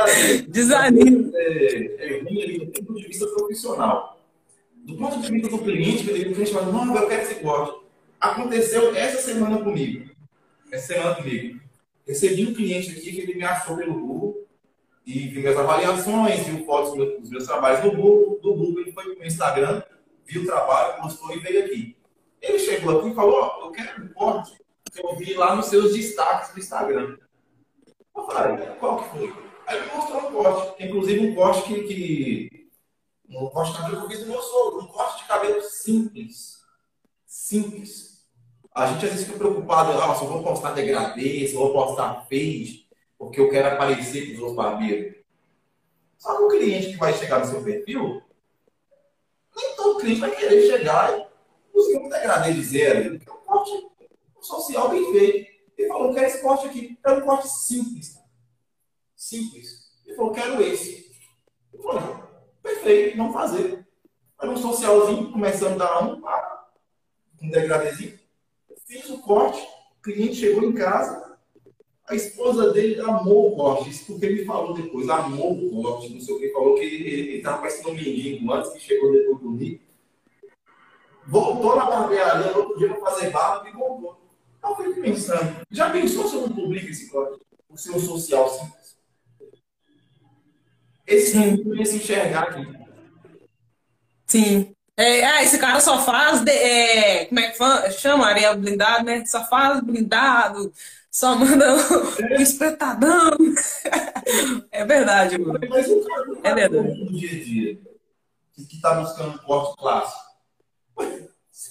[0.00, 1.30] assim, Desanima.
[1.34, 4.18] é, é ruim ali do ponto de vista profissional.
[4.84, 7.78] Do ponto de vista do cliente, o cliente fala, não, eu quero esse corte.
[8.20, 10.08] Aconteceu essa semana comigo.
[10.72, 11.60] Essa semana comigo.
[12.06, 14.37] Recebi um cliente aqui que ele me achou pelo Google
[15.08, 18.38] e viu minhas avaliações, viu fotos dos meus, dos meus trabalhos no Google.
[18.42, 19.82] Do Google ele foi pro meu Instagram,
[20.26, 21.96] viu o trabalho, gostou e veio aqui.
[22.42, 24.58] Ele chegou aqui e falou, ó, eu quero um corte
[24.92, 27.16] que eu vi lá nos seus destaques do Instagram.
[28.14, 29.34] Eu falei, qual que foi?
[29.66, 32.68] Aí ele mostrou um corte, inclusive um corte que, que
[33.30, 36.58] um corte de cabelo que eu fiz do meu sogro, um corte de cabelo simples.
[37.24, 38.26] Simples.
[38.74, 41.72] A gente às vezes fica preocupado, ah, se eu vou postar degradê, se eu vou
[41.72, 42.87] postar fade,
[43.18, 45.16] porque eu quero aparecer com os outros barbeiros.
[46.16, 48.22] Só que o cliente que vai chegar no seu perfil,
[49.56, 51.26] nem todo cliente vai querer chegar e
[51.72, 53.00] buscar um degradê de zero.
[53.00, 53.88] Ele quer um corte
[54.40, 55.58] social bem feito.
[55.76, 56.98] Ele falou, quero esse corte aqui.
[57.04, 58.18] Quero um corte simples.
[59.14, 60.00] Simples.
[60.06, 61.10] Ele falou, quero esse.
[61.72, 62.02] Eu falei,
[62.62, 63.86] perfeito, vamos fazer.
[64.40, 66.22] Era um socialzinho, começando a dar um,
[67.42, 68.18] um degradêzinho.
[68.86, 69.60] Fiz o corte,
[69.98, 71.27] o cliente chegou em casa,
[72.08, 76.20] a esposa dele amou o corte, isso porque ele falou depois, amou o corte, não
[76.20, 79.56] sei o que, falou que ele estava parecendo um mendigo antes que chegou depois do
[79.56, 79.80] Rio.
[81.26, 84.18] Voltou na barbearia no outro dia para fazer barba e voltou.
[84.62, 87.40] Eu fiquei pensando, já pensou se eu não publico esse corte?
[87.68, 88.96] O seu social simples?
[91.06, 91.62] Esse Sim.
[91.64, 92.66] não ia se enxergar aqui.
[94.26, 94.74] Sim.
[94.96, 96.40] É, ah, esse cara só faz.
[96.42, 98.26] de- é, como é que chama?
[98.26, 99.24] Areia blindado, né?
[99.26, 100.72] Só faz blindado,
[101.10, 103.36] só manda o espetadão.
[104.70, 105.58] É verdade, mano.
[105.68, 107.04] Mas o cara, É verdade.
[107.04, 107.78] no dia a dia,
[108.52, 110.28] que, que tá buscando um corte clássico,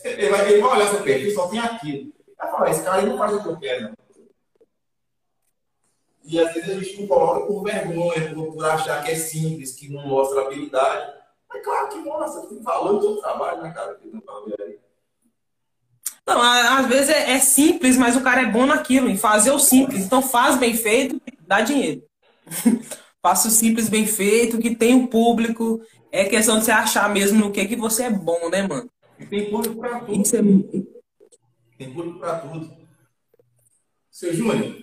[0.03, 2.13] ele vai, ele vai olhar seu perfil, só tem aquilo.
[2.37, 3.93] Vai falar, esse cara aí não faz o que eu quero.
[6.23, 9.73] E às vezes a gente não coloca por vergonha, por, por achar que é simples,
[9.73, 11.13] que não mostra habilidade.
[11.47, 13.93] Mas claro que mostra, tem valor no seu trabalho, né, cara?
[13.95, 14.79] Tá vendo aí.
[16.27, 19.59] Não, às vezes é, é simples, mas o cara é bom naquilo, em fazer o
[19.59, 20.03] simples.
[20.03, 22.03] Então faz bem feito, dá dinheiro.
[23.23, 25.81] Faça o simples bem feito, que tem o público.
[26.11, 28.89] É questão de você achar mesmo no que, que você é bom, né, mano?
[29.17, 30.21] E tem público pra tudo.
[30.21, 30.41] Isso é...
[31.77, 32.75] Tem público para tudo.
[34.11, 34.77] Seu Júnior,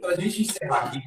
[0.00, 1.00] para a gente encerrar aqui,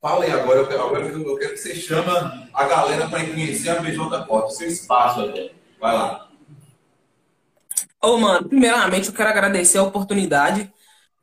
[0.00, 3.70] fala aí agora, eu quero, agora eu quero que você chama a galera para conhecer
[3.70, 5.52] a BJ Pop, seu espaço agora.
[5.78, 6.29] Vai lá.
[8.02, 10.72] Ô, mano, primeiramente eu quero agradecer a oportunidade.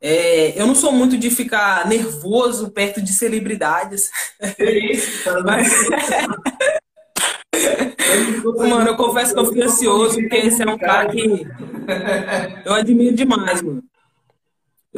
[0.00, 4.10] É, eu não sou muito de ficar nervoso perto de celebridades.
[4.58, 5.42] É isso, cara.
[5.42, 5.72] Mas-
[8.68, 11.46] Mano, eu confesso que eu fico ansioso, porque esse é um cara que
[12.64, 13.82] eu admiro demais, mano.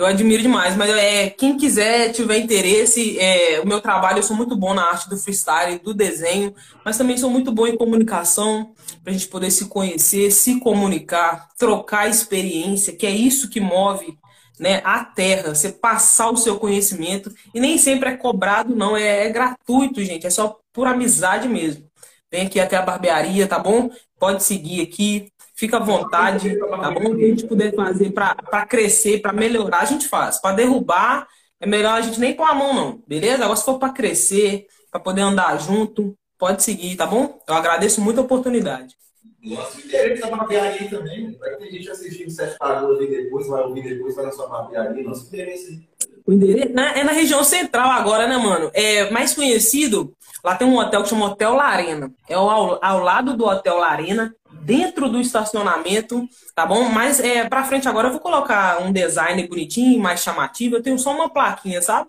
[0.01, 4.35] Eu admiro demais, mas é, quem quiser, tiver interesse, é, o meu trabalho, eu sou
[4.35, 8.73] muito bom na arte do freestyle, do desenho, mas também sou muito bom em comunicação,
[9.05, 14.17] pra gente poder se conhecer, se comunicar, trocar experiência, que é isso que move
[14.59, 19.27] né, a terra, você passar o seu conhecimento, e nem sempre é cobrado, não, é,
[19.27, 21.85] é gratuito, gente, é só por amizade mesmo.
[22.33, 23.91] vem aqui até a barbearia, tá bom?
[24.19, 25.31] Pode seguir aqui,
[25.61, 27.11] fica à vontade, tá bom?
[27.11, 30.41] O que a gente puder fazer para crescer, para melhorar, a gente faz.
[30.41, 31.29] Para derrubar,
[31.61, 33.45] é melhor a gente nem pôr a mão, não, beleza?
[33.45, 37.39] Agora, se for para crescer, para poder andar junto, pode seguir, tá bom?
[37.47, 38.97] Eu agradeço muito a oportunidade.
[39.45, 41.37] Nossa, o interesse da barbearia também.
[41.39, 45.05] Vai ter gente assistindo Sete Lagoas ali depois, vai ouvir depois, vai na sua barbearia.
[45.05, 45.87] Nosso interesse
[46.27, 48.71] o endereço é na região central agora, né, mano?
[48.73, 50.15] É mais conhecido.
[50.45, 52.13] Lá tem um hotel que chama Hotel Larena.
[52.29, 56.89] É ao, ao lado do Hotel Larena, dentro do estacionamento, tá bom?
[56.89, 60.77] Mas é para frente agora eu vou colocar um design bonitinho, mais chamativo.
[60.77, 62.09] Eu tenho só uma plaquinha, sabe?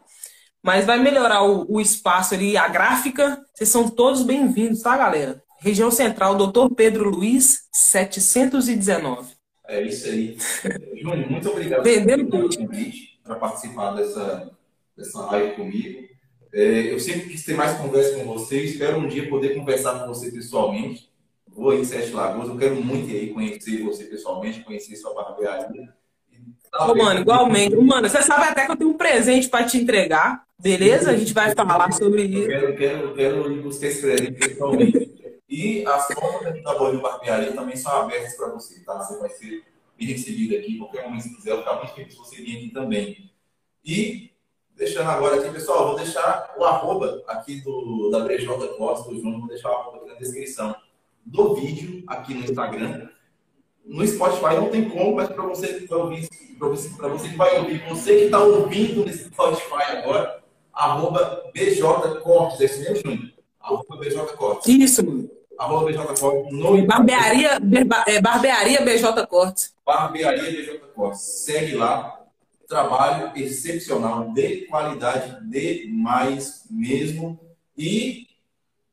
[0.62, 3.42] Mas vai melhorar o, o espaço ali, a gráfica.
[3.54, 5.42] Vocês são todos bem-vindos, tá, galera?
[5.60, 6.74] Região Central, Dr.
[6.76, 9.34] Pedro Luiz, 719.
[9.68, 10.38] É isso aí.
[11.02, 11.84] Júnior, muito obrigado.
[11.84, 14.52] Vendendo convite para participar dessa,
[14.98, 16.12] dessa live comigo.
[16.54, 20.08] É, eu sempre quis ter mais conversa com você, espero um dia poder conversar com
[20.08, 21.11] você pessoalmente.
[21.54, 25.94] Vou em Sete Lagoas, eu quero muito ir aí conhecer você pessoalmente, conhecer sua barbearia.
[26.74, 27.76] Ô, mano, igualmente.
[27.76, 31.12] Mano, você sabe até que eu tenho um presente para te entregar, beleza?
[31.12, 32.50] A gente vai falar sobre isso.
[32.50, 35.12] Eu quero, quero, quero ir buscar esse presente pessoalmente.
[35.50, 38.98] E as portas aqui da Boa Barbearia também são abertas para você, tá?
[39.00, 39.64] Você vai ser
[40.00, 42.70] me recebido aqui, qualquer momento se quiser, eu ficar muito feliz se você vir aqui
[42.70, 43.30] também.
[43.84, 44.32] E,
[44.74, 48.48] deixando agora aqui, pessoal, vou deixar o arroba aqui do, da BJ
[48.78, 50.74] Costa, do João, vou deixar o arroba aqui na descrição
[51.26, 53.10] do vídeo aqui no Instagram.
[53.86, 57.58] No Spotify não tem como, mas para você que ouvir, para você, você que vai
[57.60, 63.34] ouvir, você que está ouvindo nesse Spotify agora, arroba BJ Cortes, é isso mesmo, Júnior?
[63.60, 64.68] Arroba BJ Cortes.
[64.68, 67.60] Isso, mano arroba BJ Cortes no Barbearia,
[68.08, 69.74] é, barbearia BJ Cortes.
[69.86, 71.22] Barbearia BJ Cortes.
[71.22, 72.18] Segue lá.
[72.68, 77.38] Trabalho excepcional, de qualidade demais mesmo.
[77.78, 78.28] E,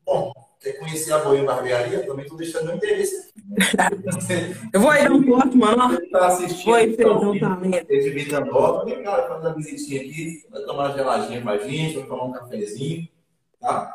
[0.05, 2.07] bom, quer conhecer a Boinha Barbearia?
[2.07, 3.33] Também estou deixando meu interesse.
[4.73, 5.99] Eu vou aí dar um corte, mano.
[6.11, 6.65] Tá assistindo.
[6.65, 8.85] Vou aí, então, vida nova.
[8.85, 10.47] Vem cá, fazer uma visitinha aqui.
[10.51, 13.09] Vai tomar uma geladinha com a gente, vai tomar um cafezinho.
[13.61, 13.95] Tá?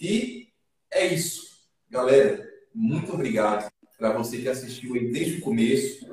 [0.00, 0.48] E
[0.92, 1.42] é isso.
[1.90, 6.06] Galera, muito obrigado para você que assistiu aí desde o começo.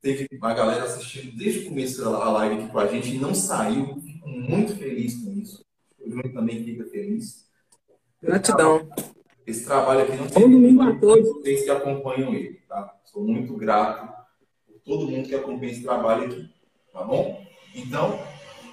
[0.00, 3.34] Teve uma galera assistindo desde o começo da live aqui com a gente e não
[3.34, 4.00] saiu.
[4.02, 5.64] Fico muito feliz com isso.
[5.98, 7.43] O Júnior também fica feliz.
[8.24, 8.88] Gratidão.
[9.46, 10.98] Esse trabalho aqui não tem.
[10.98, 12.96] Vocês que acompanham ele, tá?
[13.04, 14.10] Sou muito grato
[14.66, 16.50] por todo mundo que acompanha esse trabalho aqui,
[16.92, 17.44] tá bom?
[17.74, 18.18] Então,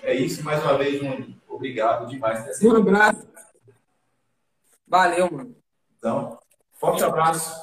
[0.01, 0.43] é isso.
[0.43, 2.61] Mais uma vez, um obrigado demais.
[2.63, 3.27] Um abraço.
[4.87, 5.55] Valeu, mano.
[5.97, 6.39] Então,
[6.73, 7.53] forte abraço,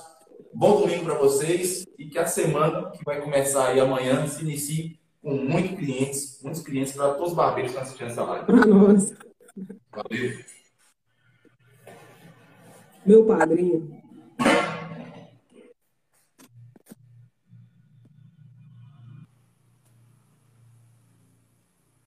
[0.53, 5.01] bom domingo para vocês e que a semana que vai começar aí amanhã se inicie
[5.23, 8.47] com muitos clientes, muitos clientes para todos os barbeiros que estão assistindo essa live.
[9.91, 10.58] Valeu.
[13.07, 14.08] Meu padrinho.